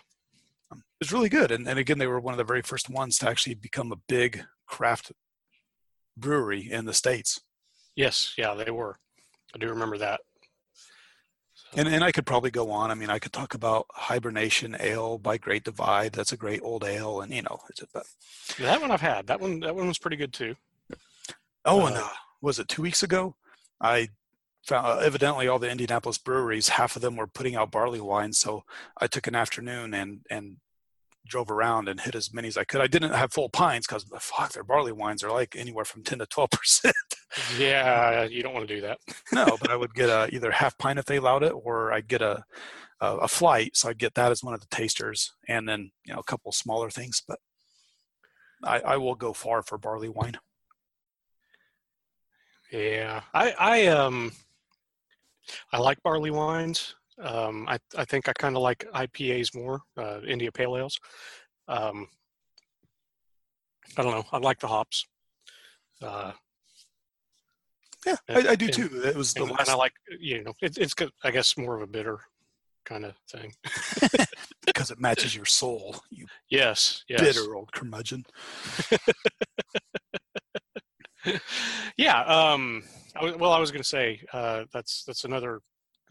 Um, 0.72 0.84
It's 1.00 1.12
really 1.12 1.30
good. 1.30 1.52
And, 1.52 1.68
and 1.68 1.80
again, 1.80 1.98
they 2.00 2.08
were 2.08 2.20
one 2.20 2.34
of 2.34 2.38
the 2.38 2.44
very 2.44 2.62
first 2.62 2.90
ones 2.90 3.18
to 3.20 3.30
actually 3.30 3.56
become 3.56 3.92
a 3.92 3.98
big 4.08 4.44
craft 4.68 5.12
brewery 6.18 6.70
in 6.72 6.86
the 6.86 6.94
States. 6.94 7.40
yes, 7.96 8.34
yeah, 8.38 8.54
they 8.54 8.72
were. 8.72 8.98
I 9.56 9.58
do 9.60 9.70
remember 9.70 9.98
that. 10.00 10.22
And, 11.76 11.88
and 11.88 12.04
I 12.04 12.12
could 12.12 12.26
probably 12.26 12.52
go 12.52 12.70
on. 12.70 12.92
I 12.92 12.94
mean, 12.94 13.10
I 13.10 13.20
could 13.20 13.34
talk 13.34 13.54
about 13.54 13.88
Hibernation 13.92 14.76
Ale 14.80 15.18
by 15.18 15.38
Great 15.38 15.64
Divide. 15.64 16.14
That's 16.14 16.32
a 16.32 16.38
great 16.38 16.62
old 16.64 16.84
ale. 16.84 17.22
And, 17.22 17.34
you 17.34 17.42
know, 17.42 17.60
it's 17.70 17.82
a, 17.82 17.88
but 17.94 18.06
that 18.60 18.80
one 18.80 18.92
I've 18.92 19.02
had. 19.02 19.28
That 19.28 19.42
one 19.42 19.60
that 19.62 19.76
one 19.76 19.88
was 19.88 19.98
pretty 19.98 20.18
good 20.18 20.34
too. 20.34 20.56
Oh, 21.66 21.86
and 21.88 21.98
Uh, 21.98 22.02
uh, 22.02 22.10
was 22.42 22.60
it 22.60 22.68
two 22.68 22.82
weeks 22.82 23.02
ago? 23.02 23.36
I 23.82 24.10
found 24.66 24.86
uh, 24.86 24.98
evidently 24.98 25.48
all 25.48 25.60
the 25.60 25.70
Indianapolis 25.70 26.18
breweries, 26.18 26.70
half 26.70 26.96
of 26.96 27.02
them 27.02 27.16
were 27.16 27.28
putting 27.28 27.56
out 27.56 27.72
barley 27.72 28.02
wine. 28.02 28.34
So 28.34 28.64
I 29.00 29.08
took 29.08 29.28
an 29.28 29.36
afternoon 29.36 29.94
and 29.94 30.22
and 30.30 30.58
drove 31.26 31.50
around 31.50 31.88
and 31.88 32.02
hit 32.02 32.16
as 32.16 32.34
many 32.34 32.50
as 32.50 32.58
I 32.58 32.66
could. 32.66 32.82
I 32.82 32.88
didn't 32.88 33.14
have 33.14 33.32
full 33.32 33.50
pints 33.50 33.88
because 33.88 34.06
fuck, 34.20 34.52
their 34.52 34.64
barley 34.64 34.92
wines 34.92 35.24
are 35.24 35.32
like 35.32 35.56
anywhere 35.56 35.86
from 35.86 36.04
ten 36.04 36.20
to 36.20 36.26
twelve 36.26 36.52
percent. 36.52 36.96
Yeah, 37.58 38.24
you 38.24 38.44
don't 38.44 38.54
want 38.54 38.68
to 38.68 38.76
do 38.76 38.82
that. 38.82 39.00
no, 39.32 39.58
but 39.60 39.72
I 39.72 39.76
would 39.76 39.94
get 39.94 40.10
a 40.10 40.30
either 40.34 40.52
half 40.52 40.78
pint 40.78 41.00
if 41.00 41.06
they 41.06 41.18
allowed 41.18 41.44
it, 41.44 41.52
or 41.52 41.92
I'd 41.92 42.08
get 42.08 42.22
a 42.22 42.44
a, 43.02 43.18
a 43.18 43.28
flight. 43.28 43.76
So 43.76 43.90
I'd 43.90 43.98
get 43.98 44.16
that 44.16 44.32
as 44.32 44.44
one 44.44 44.54
of 44.54 44.62
the 44.62 44.68
tasters, 44.68 45.34
and 45.48 45.68
then 45.68 45.92
you 46.06 46.14
know 46.14 46.20
a 46.20 46.24
couple 46.24 46.52
smaller 46.52 46.90
things. 46.90 47.22
But 47.28 47.40
I, 48.64 48.80
I 48.80 48.98
will 48.98 49.16
go 49.16 49.34
far 49.34 49.62
for 49.62 49.78
barley 49.78 50.10
wine. 50.10 50.38
Yeah, 52.72 53.22
I 53.34 53.52
I 53.60 53.88
um 53.88 54.32
I 55.72 55.78
like 55.78 56.02
barley 56.04 56.32
wines. 56.32 56.96
Um, 57.20 57.68
I 57.68 57.78
I 57.98 58.06
think 58.06 58.28
I 58.28 58.34
kind 58.34 58.56
of 58.56 58.64
like 58.64 58.88
IPAs 58.94 59.56
more, 59.56 59.82
uh, 59.98 60.22
India 60.28 60.52
Pale 60.52 60.78
Ales. 60.78 61.00
Um, 61.68 62.08
I 63.98 64.02
don't 64.02 64.12
know. 64.12 64.26
I 64.32 64.40
like 64.40 64.60
the 64.60 64.68
hops. 64.68 65.06
Uh, 66.02 66.32
Yeah, 68.06 68.16
And- 68.28 68.48
I, 68.48 68.52
I 68.52 68.56
do 68.56 68.66
and- 68.66 68.74
too. 68.74 69.02
It 69.06 69.16
was 69.16 69.34
the 69.34 69.44
and 69.44 69.52
last 69.52 69.70
I 69.70 69.76
like 69.76 69.94
you 70.20 70.44
know 70.44 70.54
it, 70.62 70.78
it's 70.78 70.94
good. 70.94 71.12
I 71.24 71.32
guess 71.32 71.58
more 71.58 71.76
of 71.76 71.82
a 71.82 71.88
bitter 71.88 72.20
kind 72.86 73.06
of 73.06 73.16
thing. 73.30 73.54
because 74.66 74.92
it 74.92 75.00
matches 75.00 75.36
your 75.36 75.46
soul. 75.46 75.96
You 76.10 76.26
Yes, 76.50 77.04
yes. 77.08 77.22
bitter 77.22 77.56
old 77.56 77.72
curmudgeon. 77.72 78.26
yeah. 81.98 82.22
Um, 82.24 82.84
I, 83.16 83.32
well, 83.36 83.52
I 83.54 83.60
was 83.60 83.72
going 83.72 83.82
to 83.82 83.88
say 83.88 84.22
uh, 84.34 84.64
that's 84.74 85.04
that's 85.06 85.24
another. 85.24 85.62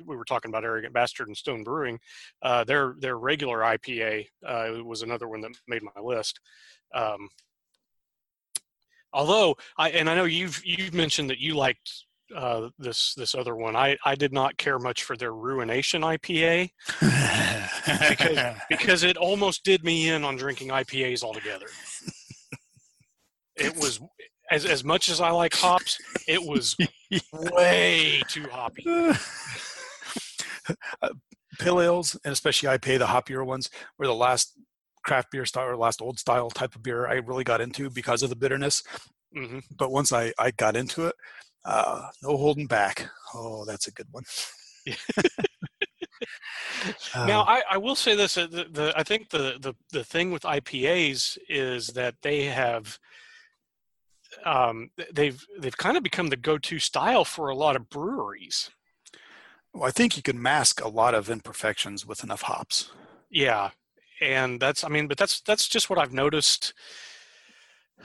We 0.04 0.16
were 0.16 0.24
talking 0.24 0.48
about 0.50 0.64
arrogant 0.64 0.94
bastard 0.94 1.28
and 1.28 1.36
Stone 1.36 1.64
Brewing. 1.64 1.98
Uh, 2.40 2.64
their 2.64 2.94
their 2.98 3.18
regular 3.18 3.58
IPA 3.58 4.26
uh, 4.46 4.70
was 4.84 5.02
another 5.02 5.28
one 5.28 5.40
that 5.42 5.52
made 5.68 5.82
my 5.82 6.00
list. 6.00 6.40
Um, 6.94 7.28
although 9.12 9.56
I 9.76 9.90
and 9.90 10.08
I 10.08 10.14
know 10.14 10.24
you've 10.24 10.60
you've 10.64 10.94
mentioned 10.94 11.30
that 11.30 11.38
you 11.38 11.54
liked 11.54 12.04
uh, 12.34 12.68
this 12.78 13.14
this 13.14 13.34
other 13.34 13.54
one. 13.54 13.76
I 13.76 13.96
I 14.04 14.14
did 14.14 14.32
not 14.32 14.56
care 14.56 14.78
much 14.78 15.04
for 15.04 15.16
their 15.16 15.32
Ruination 15.32 16.02
IPA 16.02 16.70
because 18.08 18.56
because 18.68 19.02
it 19.02 19.16
almost 19.16 19.64
did 19.64 19.84
me 19.84 20.08
in 20.08 20.24
on 20.24 20.36
drinking 20.36 20.68
IPAs 20.68 21.22
altogether. 21.22 21.66
It 23.56 23.76
was 23.76 24.00
as 24.50 24.64
as 24.64 24.84
much 24.84 25.08
as 25.08 25.20
I 25.20 25.30
like 25.30 25.54
hops, 25.54 25.98
it 26.26 26.42
was 26.42 26.76
way 27.32 28.22
too 28.28 28.46
hoppy. 28.50 28.84
Uh, 31.02 31.08
Pale 31.58 31.80
ales, 31.80 32.16
and 32.24 32.32
especially 32.32 32.68
IPA, 32.68 33.00
the 33.00 33.06
hoppier 33.06 33.44
ones, 33.44 33.68
were 33.98 34.06
the 34.06 34.14
last 34.14 34.56
craft 35.02 35.30
beer 35.30 35.44
style 35.44 35.68
or 35.68 35.76
last 35.76 36.00
old 36.00 36.18
style 36.18 36.50
type 36.50 36.74
of 36.74 36.82
beer 36.82 37.06
I 37.06 37.14
really 37.14 37.44
got 37.44 37.60
into 37.60 37.90
because 37.90 38.22
of 38.22 38.30
the 38.30 38.36
bitterness. 38.36 38.82
hmm 39.34 39.58
But 39.76 39.90
once 39.90 40.12
I, 40.12 40.32
I 40.38 40.50
got 40.52 40.76
into 40.76 41.06
it, 41.06 41.14
uh, 41.64 42.08
no 42.22 42.36
holding 42.36 42.66
back. 42.66 43.08
Oh, 43.34 43.64
that's 43.64 43.86
a 43.86 43.92
good 43.92 44.08
one. 44.10 44.24
Now, 47.24 47.42
Uh, 47.42 47.44
I, 47.46 47.62
I 47.70 47.78
will 47.78 47.94
say 47.94 48.14
this: 48.14 48.36
uh, 48.36 48.46
the, 48.46 48.64
the 48.64 48.92
I 48.96 49.02
think 49.02 49.30
the, 49.30 49.56
the 49.60 49.74
the 49.92 50.04
thing 50.04 50.30
with 50.32 50.42
IPAs 50.42 51.38
is 51.48 51.88
that 51.88 52.16
they 52.22 52.44
have 52.44 52.98
um, 54.44 54.90
they've 55.12 55.44
they've 55.58 55.76
kind 55.76 55.96
of 55.96 56.02
become 56.02 56.28
the 56.28 56.36
go-to 56.36 56.78
style 56.78 57.24
for 57.24 57.48
a 57.48 57.54
lot 57.54 57.76
of 57.76 57.88
breweries. 57.88 58.70
well, 59.72 59.84
I 59.84 59.90
think 59.90 60.16
you 60.16 60.22
can 60.22 60.40
mask 60.40 60.82
a 60.82 60.88
lot 60.88 61.14
of 61.14 61.30
imperfections 61.30 62.06
with 62.06 62.22
enough 62.24 62.42
hops. 62.42 62.90
Yeah, 63.30 63.70
and 64.22 64.60
that's 64.60 64.84
I 64.84 64.88
mean, 64.88 65.08
but 65.08 65.18
that's 65.18 65.40
that's 65.42 65.68
just 65.68 65.90
what 65.90 65.98
I've 65.98 66.12
noticed 66.12 66.72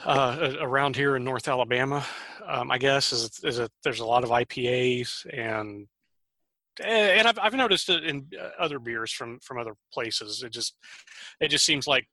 uh, 0.06 0.54
around 0.60 0.96
here 0.96 1.16
in 1.16 1.24
North 1.24 1.48
Alabama. 1.48 2.06
Um, 2.46 2.72
I 2.72 2.78
guess 2.78 3.12
is 3.12 3.40
is 3.44 3.58
that 3.58 3.72
there's 3.84 4.00
a 4.00 4.06
lot 4.06 4.24
of 4.24 4.30
IPAs 4.30 5.26
and 5.32 5.88
and 6.84 7.28
I've 7.28 7.40
I've 7.40 7.54
noticed 7.54 7.90
it 7.90 8.04
in 8.04 8.28
uh, 8.40 8.50
other 8.60 8.80
beers 8.80 9.12
from 9.12 9.40
from 9.40 9.60
other 9.60 9.74
places. 9.94 10.44
It 10.44 10.52
just 10.52 10.76
it 11.40 11.50
just 11.50 11.66
seems 11.66 11.88
like 11.88 12.08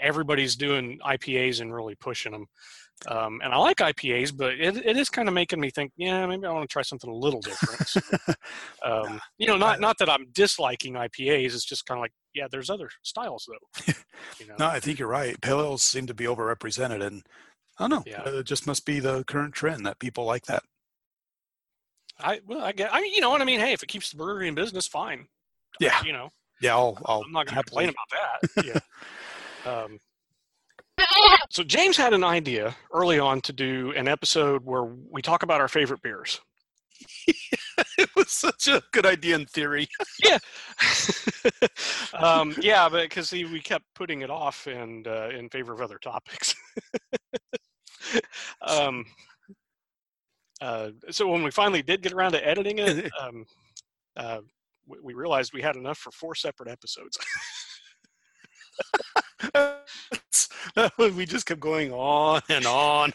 everybody's 0.00 0.56
doing 0.56 0.98
IPAs 1.04 1.60
and 1.60 1.74
really 1.74 1.94
pushing 1.94 2.32
them. 2.32 2.46
Um, 3.08 3.40
and 3.42 3.52
I 3.52 3.56
like 3.56 3.78
IPAs, 3.78 4.36
but 4.36 4.52
it, 4.54 4.76
it 4.84 4.96
is 4.96 5.08
kind 5.08 5.26
of 5.26 5.32
making 5.34 5.58
me 5.58 5.70
think, 5.70 5.90
yeah, 5.96 6.26
maybe 6.26 6.46
I 6.46 6.52
want 6.52 6.68
to 6.68 6.72
try 6.72 6.82
something 6.82 7.08
a 7.08 7.14
little 7.14 7.40
different. 7.40 7.88
So, 7.88 8.00
um, 8.84 9.20
you 9.38 9.46
know, 9.46 9.56
not 9.56 9.80
not 9.80 9.96
that 9.98 10.10
I'm 10.10 10.26
disliking 10.32 10.94
IPAs. 10.94 11.54
It's 11.54 11.64
just 11.64 11.86
kind 11.86 11.98
of 11.98 12.02
like, 12.02 12.12
yeah, 12.34 12.46
there's 12.50 12.70
other 12.70 12.90
styles 13.02 13.48
though. 13.48 13.92
You 14.38 14.46
know? 14.48 14.54
No, 14.58 14.66
I 14.66 14.80
think 14.80 14.98
you're 14.98 15.08
right. 15.08 15.40
Pale 15.40 15.60
ales 15.60 15.82
seem 15.82 16.06
to 16.06 16.14
be 16.14 16.24
overrepresented, 16.24 17.02
and 17.04 17.22
I 17.78 17.88
don't 17.88 17.90
know. 17.90 18.02
Yeah. 18.06 18.28
It 18.28 18.44
just 18.44 18.66
must 18.66 18.84
be 18.84 19.00
the 19.00 19.24
current 19.24 19.54
trend 19.54 19.86
that 19.86 19.98
people 19.98 20.24
like 20.26 20.44
that. 20.44 20.62
I 22.18 22.40
well, 22.46 22.60
I 22.62 22.72
get. 22.72 22.92
I 22.92 23.00
mean, 23.00 23.14
you 23.14 23.20
know 23.22 23.30
what 23.30 23.40
I 23.40 23.44
mean. 23.44 23.60
Hey, 23.60 23.72
if 23.72 23.82
it 23.82 23.88
keeps 23.88 24.10
the 24.10 24.18
brewery 24.18 24.46
in 24.48 24.54
business, 24.54 24.86
fine. 24.86 25.26
Yeah. 25.80 26.02
You 26.04 26.12
know, 26.12 26.28
Yeah, 26.60 26.74
I'll. 26.74 26.98
I'll 27.06 27.22
I'm 27.24 27.32
not 27.32 27.46
going 27.46 27.48
to 27.48 27.54
happily- 27.54 27.86
complain 27.86 27.94
about 27.94 28.54
that. 28.56 28.82
Yeah. 29.66 29.72
um, 29.84 29.98
so 31.50 31.62
James 31.62 31.96
had 31.96 32.12
an 32.12 32.24
idea 32.24 32.76
early 32.92 33.18
on 33.18 33.40
to 33.42 33.52
do 33.54 33.92
an 33.96 34.06
episode 34.08 34.64
where 34.64 34.84
we 34.84 35.22
talk 35.22 35.42
about 35.42 35.60
our 35.62 35.68
favorite 35.68 36.02
beers. 36.02 36.40
it 37.98 38.08
was 38.16 38.30
such 38.30 38.68
a 38.68 38.82
good 38.92 39.06
idea 39.06 39.36
in 39.36 39.46
theory. 39.46 39.88
um, 42.14 42.54
yeah, 42.60 42.88
but 42.88 43.02
because 43.02 43.32
we 43.32 43.60
kept 43.60 43.84
putting 43.94 44.22
it 44.22 44.30
off 44.30 44.66
and 44.66 45.06
uh, 45.06 45.28
in 45.30 45.48
favor 45.48 45.72
of 45.72 45.80
other 45.80 45.98
topics. 45.98 46.54
um, 48.66 49.04
uh, 50.60 50.90
so 51.10 51.28
when 51.28 51.42
we 51.42 51.50
finally 51.50 51.82
did 51.82 52.02
get 52.02 52.12
around 52.12 52.32
to 52.32 52.46
editing 52.46 52.78
it, 52.78 53.10
um, 53.20 53.44
uh, 54.16 54.40
we, 54.86 54.98
we 55.02 55.14
realized 55.14 55.52
we 55.52 55.62
had 55.62 55.76
enough 55.76 55.98
for 55.98 56.10
four 56.10 56.34
separate 56.34 56.68
episodes. 56.68 57.18
we 60.98 61.26
just 61.26 61.46
kept 61.46 61.60
going 61.60 61.92
on 61.92 62.40
and 62.48 62.66
on. 62.66 63.12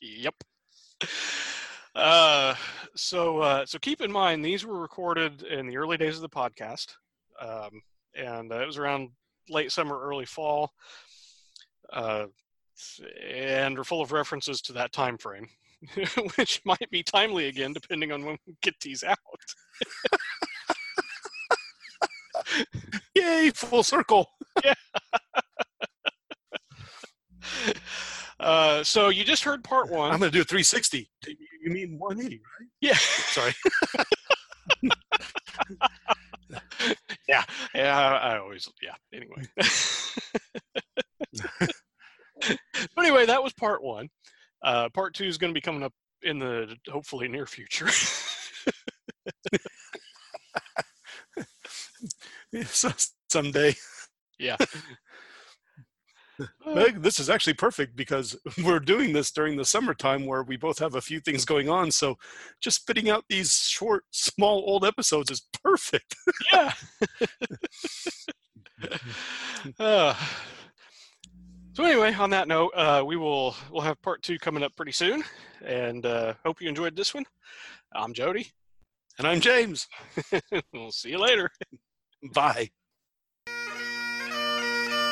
Yep. 0.00 0.34
Uh, 1.98 2.54
so 2.94 3.40
uh, 3.40 3.66
so 3.66 3.76
keep 3.80 4.00
in 4.00 4.12
mind 4.12 4.44
these 4.44 4.64
were 4.64 4.80
recorded 4.80 5.42
in 5.42 5.66
the 5.66 5.76
early 5.76 5.96
days 5.96 6.14
of 6.14 6.22
the 6.22 6.28
podcast, 6.28 6.94
um, 7.40 7.82
and 8.14 8.52
uh, 8.52 8.60
it 8.60 8.66
was 8.66 8.78
around 8.78 9.10
late 9.50 9.72
summer, 9.72 9.98
early 10.00 10.24
fall, 10.24 10.72
uh, 11.92 12.26
and 13.28 13.76
are 13.76 13.84
full 13.84 14.00
of 14.00 14.12
references 14.12 14.60
to 14.60 14.72
that 14.72 14.92
time 14.92 15.18
frame, 15.18 15.48
which 16.36 16.62
might 16.64 16.88
be 16.92 17.02
timely 17.02 17.46
again 17.46 17.72
depending 17.72 18.12
on 18.12 18.24
when 18.24 18.38
we 18.46 18.54
get 18.62 18.74
these 18.80 19.02
out. 19.02 19.18
Yay, 23.16 23.50
full 23.50 23.82
circle. 23.82 24.30
Uh, 28.40 28.84
so 28.84 29.08
you 29.08 29.24
just 29.24 29.42
heard 29.44 29.64
part 29.64 29.90
one. 29.90 30.12
I'm 30.12 30.18
going 30.18 30.30
to 30.30 30.36
do 30.36 30.42
a 30.42 30.44
360. 30.44 31.10
You 31.26 31.70
mean 31.70 31.98
180, 31.98 32.40
right? 32.60 32.68
yeah, 32.80 32.94
Sorry. 32.98 33.52
yeah, 37.28 37.42
yeah. 37.74 37.98
I, 37.98 38.38
always, 38.38 38.68
yeah. 38.80 38.94
Anyway. 39.12 39.42
but 42.94 43.04
anyway, 43.04 43.26
that 43.26 43.42
was 43.42 43.52
part 43.54 43.82
one. 43.82 44.08
Uh, 44.62 44.88
part 44.90 45.14
two 45.14 45.24
is 45.24 45.36
going 45.38 45.52
to 45.52 45.54
be 45.54 45.60
coming 45.60 45.82
up 45.82 45.92
in 46.22 46.38
the 46.38 46.76
hopefully 46.88 47.26
near 47.28 47.46
future. 47.46 47.88
So- 52.64 52.92
Someday. 53.30 53.74
yeah. 54.38 54.56
Meg, 56.66 57.02
this 57.02 57.18
is 57.18 57.30
actually 57.30 57.54
perfect 57.54 57.96
because 57.96 58.36
we're 58.64 58.80
doing 58.80 59.12
this 59.12 59.30
during 59.30 59.56
the 59.56 59.64
summertime 59.64 60.26
where 60.26 60.42
we 60.42 60.56
both 60.56 60.78
have 60.78 60.94
a 60.94 61.00
few 61.00 61.20
things 61.20 61.44
going 61.44 61.68
on. 61.68 61.90
So 61.90 62.16
just 62.60 62.82
spitting 62.82 63.10
out 63.10 63.24
these 63.28 63.52
short, 63.52 64.04
small, 64.10 64.62
old 64.66 64.84
episodes 64.84 65.30
is 65.30 65.46
perfect. 65.62 66.14
yeah. 66.52 66.72
Uh, 69.80 70.14
so 71.72 71.84
anyway, 71.84 72.14
on 72.14 72.30
that 72.30 72.46
note, 72.46 72.70
uh, 72.76 73.02
we 73.04 73.16
will 73.16 73.56
we'll 73.72 73.82
have 73.82 74.00
part 74.02 74.22
two 74.22 74.38
coming 74.38 74.62
up 74.62 74.74
pretty 74.76 74.92
soon, 74.92 75.24
and 75.64 76.06
uh, 76.06 76.34
hope 76.44 76.60
you 76.60 76.68
enjoyed 76.68 76.94
this 76.94 77.12
one. 77.12 77.24
I'm 77.92 78.14
Jody. 78.14 78.52
And 79.18 79.26
I'm 79.26 79.40
James. 79.40 79.88
we'll 80.72 80.92
see 80.92 81.10
you 81.10 81.18
later. 81.18 81.50
Bye. 82.32 82.70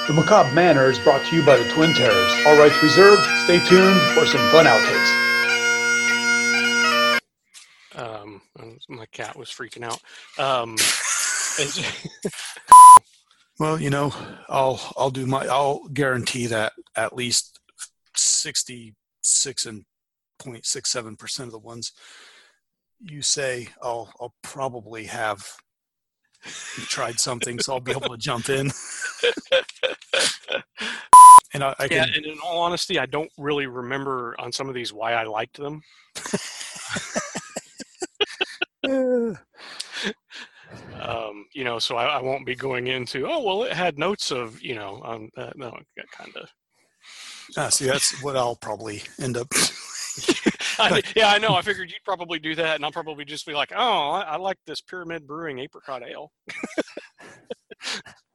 The 0.07 0.13
Macabre 0.13 0.53
Manor 0.55 0.91
is 0.91 0.99
brought 1.01 1.25
to 1.27 1.37
you 1.37 1.45
by 1.45 1.57
the 1.57 1.69
Twin 1.73 1.93
Terrors. 1.93 2.33
All 2.47 2.57
rights 2.57 2.81
reserved. 2.83 3.23
Stay 3.45 3.59
tuned 3.67 4.01
for 4.15 4.25
some 4.25 4.41
fun 4.51 4.67
outtakes. 4.67 5.13
Um, 7.97 8.41
my 8.89 9.07
cat 9.07 9.37
was 9.37 9.49
freaking 9.49 9.83
out. 9.83 10.01
Um, 10.39 10.77
Well, 13.59 13.81
you 13.81 13.89
know, 13.89 14.13
I'll 14.49 14.81
I'll 14.99 15.11
do 15.11 15.27
my 15.27 15.47
I'll 15.47 15.89
guarantee 15.89 16.47
that 16.49 16.75
at 16.95 17.17
least 17.17 17.59
sixty 18.15 18.95
six 19.23 19.65
and 19.65 19.85
0.67 20.43 21.19
percent 21.19 21.47
of 21.47 21.53
the 21.53 21.59
ones 21.59 21.93
you 23.01 23.23
say 23.23 23.69
I'll 23.83 24.13
I'll 24.21 24.35
probably 24.43 25.05
have 25.07 25.51
tried 26.43 27.19
something, 27.19 27.59
so 27.59 27.73
I'll 27.75 27.81
be 27.81 27.93
able 27.93 28.11
to 28.11 28.19
jump 28.19 28.51
in. 28.51 28.71
and 31.57 31.65
I, 31.65 31.75
I 31.79 31.89
yeah, 31.91 32.05
can 32.05 32.15
and 32.15 32.27
in 32.27 32.39
all 32.39 32.59
honesty, 32.59 32.99
I 32.99 33.07
don't 33.07 33.31
really 33.39 33.67
remember 33.67 34.37
on 34.39 34.53
some 34.53 34.69
of 34.69 34.75
these 34.75 34.93
why 34.93 35.13
I 35.13 35.25
liked 35.25 35.57
them. 35.57 35.83
Um, 41.01 41.47
you 41.55 41.65
know, 41.65 41.79
so 41.79 41.97
I, 41.97 42.19
I 42.19 42.23
won't 42.23 42.47
be 42.47 42.55
going 42.55 42.89
into, 42.89 43.29
oh, 43.29 43.43
well, 43.43 43.65
it 43.65 43.73
had 43.73 43.99
notes 43.99 44.31
of, 44.31 44.61
you 44.63 44.75
know, 44.75 45.01
um, 45.05 45.31
uh, 45.37 45.51
no, 45.55 45.77
kind 46.13 46.33
of. 46.37 46.49
ah, 47.57 47.69
see, 47.69 47.87
that's 47.87 48.23
what 48.23 48.37
I'll 48.37 48.57
probably 48.57 49.03
end 49.21 49.37
up. 49.37 49.49
I, 50.79 51.03
yeah, 51.15 51.29
I 51.29 51.39
know. 51.39 51.55
I 51.55 51.63
figured 51.63 51.91
you'd 51.91 52.05
probably 52.05 52.39
do 52.39 52.55
that, 52.55 52.77
and 52.77 52.85
I'll 52.85 52.93
probably 52.93 53.25
just 53.25 53.47
be 53.47 53.53
like, 53.53 53.73
oh, 53.77 54.11
I, 54.11 54.23
I 54.23 54.37
like 54.37 54.59
this 54.67 54.81
Pyramid 54.81 55.27
Brewing 55.27 55.59
Apricot 55.59 56.03
Ale 56.03 56.33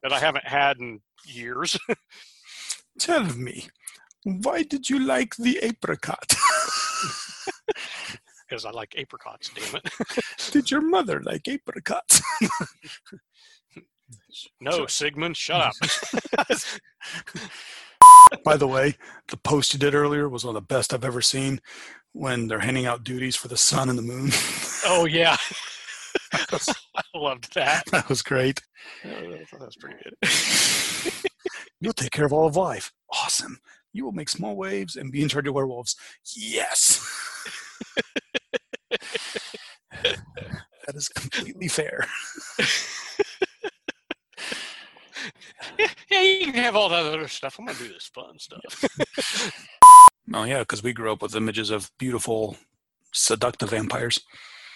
that 0.03 0.13
I 0.13 0.19
haven't 0.19 0.47
had 0.47 0.77
in 0.77 0.99
years. 1.25 1.77
Tell 3.01 3.23
me, 3.35 3.67
why 4.23 4.61
did 4.61 4.87
you 4.87 4.99
like 4.99 5.35
the 5.35 5.57
apricot? 5.63 6.35
Because 8.47 8.65
I 8.65 8.71
like 8.71 8.93
apricots, 8.97 9.49
damn 9.55 9.77
it. 9.77 9.89
did 10.51 10.69
your 10.69 10.81
mother 10.81 11.21
like 11.23 11.47
apricots? 11.47 12.21
No, 14.59 14.85
Sigmund, 14.87 15.37
shut 15.37 15.61
up. 15.61 15.73
By 18.43 18.57
the 18.57 18.67
way, 18.67 18.97
the 19.29 19.37
post 19.37 19.73
you 19.73 19.79
did 19.79 19.95
earlier 19.95 20.27
was 20.27 20.43
one 20.43 20.53
of 20.53 20.61
the 20.61 20.67
best 20.75 20.93
I've 20.93 21.05
ever 21.05 21.21
seen 21.21 21.61
when 22.11 22.49
they're 22.49 22.59
handing 22.59 22.85
out 22.85 23.05
duties 23.05 23.37
for 23.37 23.47
the 23.47 23.55
sun 23.55 23.87
and 23.87 23.97
the 23.97 24.03
moon. 24.03 24.31
Oh, 24.85 25.05
yeah. 25.05 25.37
I 26.33 26.47
loved 27.15 27.53
that. 27.55 27.85
that 27.93 28.09
was 28.09 28.21
great. 28.21 28.61
That 29.05 29.47
was 29.61 29.77
pretty 29.77 29.95
good. 30.03 31.30
You'll 31.81 31.93
take 31.93 32.11
care 32.11 32.25
of 32.25 32.31
all 32.31 32.47
of 32.47 32.55
life. 32.55 32.93
Awesome. 33.11 33.57
You 33.91 34.05
will 34.05 34.11
make 34.13 34.29
small 34.29 34.55
waves 34.55 34.95
and 34.95 35.11
be 35.11 35.21
in 35.21 35.27
charge 35.29 35.47
of 35.47 35.53
werewolves. 35.55 35.95
Yes. 36.33 37.05
that 40.01 40.95
is 40.95 41.09
completely 41.09 41.67
fair. 41.67 42.07
yeah, 46.09 46.21
you 46.21 46.45
can 46.45 46.53
have 46.63 46.75
all 46.75 46.87
that 46.89 47.05
other 47.05 47.27
stuff. 47.27 47.57
I'm 47.59 47.65
gonna 47.65 47.77
do 47.77 47.87
this 47.91 48.09
fun 48.13 48.39
stuff. 48.39 48.85
Oh 50.33 50.45
yeah, 50.45 50.59
because 50.59 50.81
we 50.81 50.93
grew 50.93 51.11
up 51.11 51.21
with 51.21 51.35
images 51.35 51.71
of 51.71 51.91
beautiful, 51.97 52.55
seductive 53.11 53.71
vampires. 53.71 54.21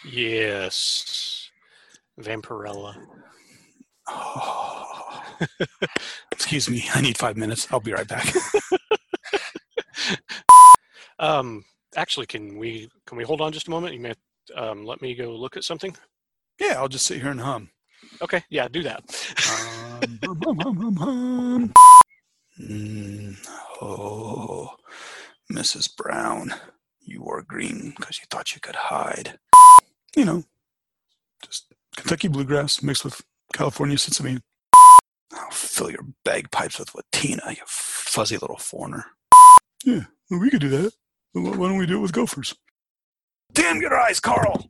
yes, 0.04 1.50
Vampirella. 2.20 2.96
Oh. 4.08 4.85
Excuse 6.32 6.70
me, 6.70 6.86
I 6.94 7.02
need 7.02 7.18
five 7.18 7.38
minutes. 7.38 7.68
I'll 7.72 7.80
be 7.80 7.94
right 7.94 8.08
back. 8.08 8.34
Um, 11.20 11.64
actually, 11.96 12.26
can 12.26 12.58
we 12.58 12.90
can 13.06 13.18
we 13.18 13.24
hold 13.24 13.42
on 13.42 13.52
just 13.52 13.68
a 13.68 13.72
moment? 13.72 13.94
You 13.94 14.00
may 14.02 14.14
um, 14.56 14.86
let 14.86 15.02
me 15.02 15.16
go 15.16 15.32
look 15.32 15.58
at 15.58 15.64
something. 15.64 15.96
yeah, 16.60 16.74
I'll 16.78 16.88
just 16.90 17.06
sit 17.06 17.22
here 17.22 17.32
and 17.32 17.40
hum. 17.42 17.70
Okay, 18.22 18.44
yeah, 18.50 18.68
do 18.68 18.84
that. 18.84 19.04
Um, 20.04 20.20
hum, 20.26 20.60
hum, 20.60 20.76
hum, 20.76 20.96
hum. 20.98 21.74
Mm, 22.60 23.38
oh, 23.82 24.76
Mrs. 25.50 25.96
Brown, 25.96 26.54
you 27.00 27.22
wore 27.22 27.42
green 27.42 27.94
because 27.98 28.20
you 28.20 28.26
thought 28.30 28.54
you 28.54 28.60
could 28.60 28.76
hide. 28.76 29.40
You 30.18 30.26
know, 30.26 30.44
just 31.42 31.74
Kentucky 31.96 32.28
bluegrass 32.28 32.84
mixed 32.84 33.06
with 33.06 33.22
California 33.54 33.98
Sesame. 33.98 34.40
I'll 35.34 35.52
fill 35.52 35.92
your 35.92 36.06
bagpipes 36.24 36.80
with 36.80 36.94
Latina, 36.96 37.42
you 37.50 37.64
fuzzy 37.66 38.38
little 38.38 38.58
foreigner. 38.58 39.06
Yeah, 39.84 40.04
well, 40.30 40.40
we 40.40 40.50
could 40.50 40.62
do 40.62 40.70
that. 40.70 40.94
Why 41.34 41.42
why 41.52 41.68
don't 41.68 41.78
we 41.78 41.86
do 41.86 41.98
it 41.98 42.02
with 42.02 42.14
gophers? 42.14 42.56
Damn 43.54 43.82
your 43.82 43.98
eyes, 43.98 44.20
Carl! 44.20 44.70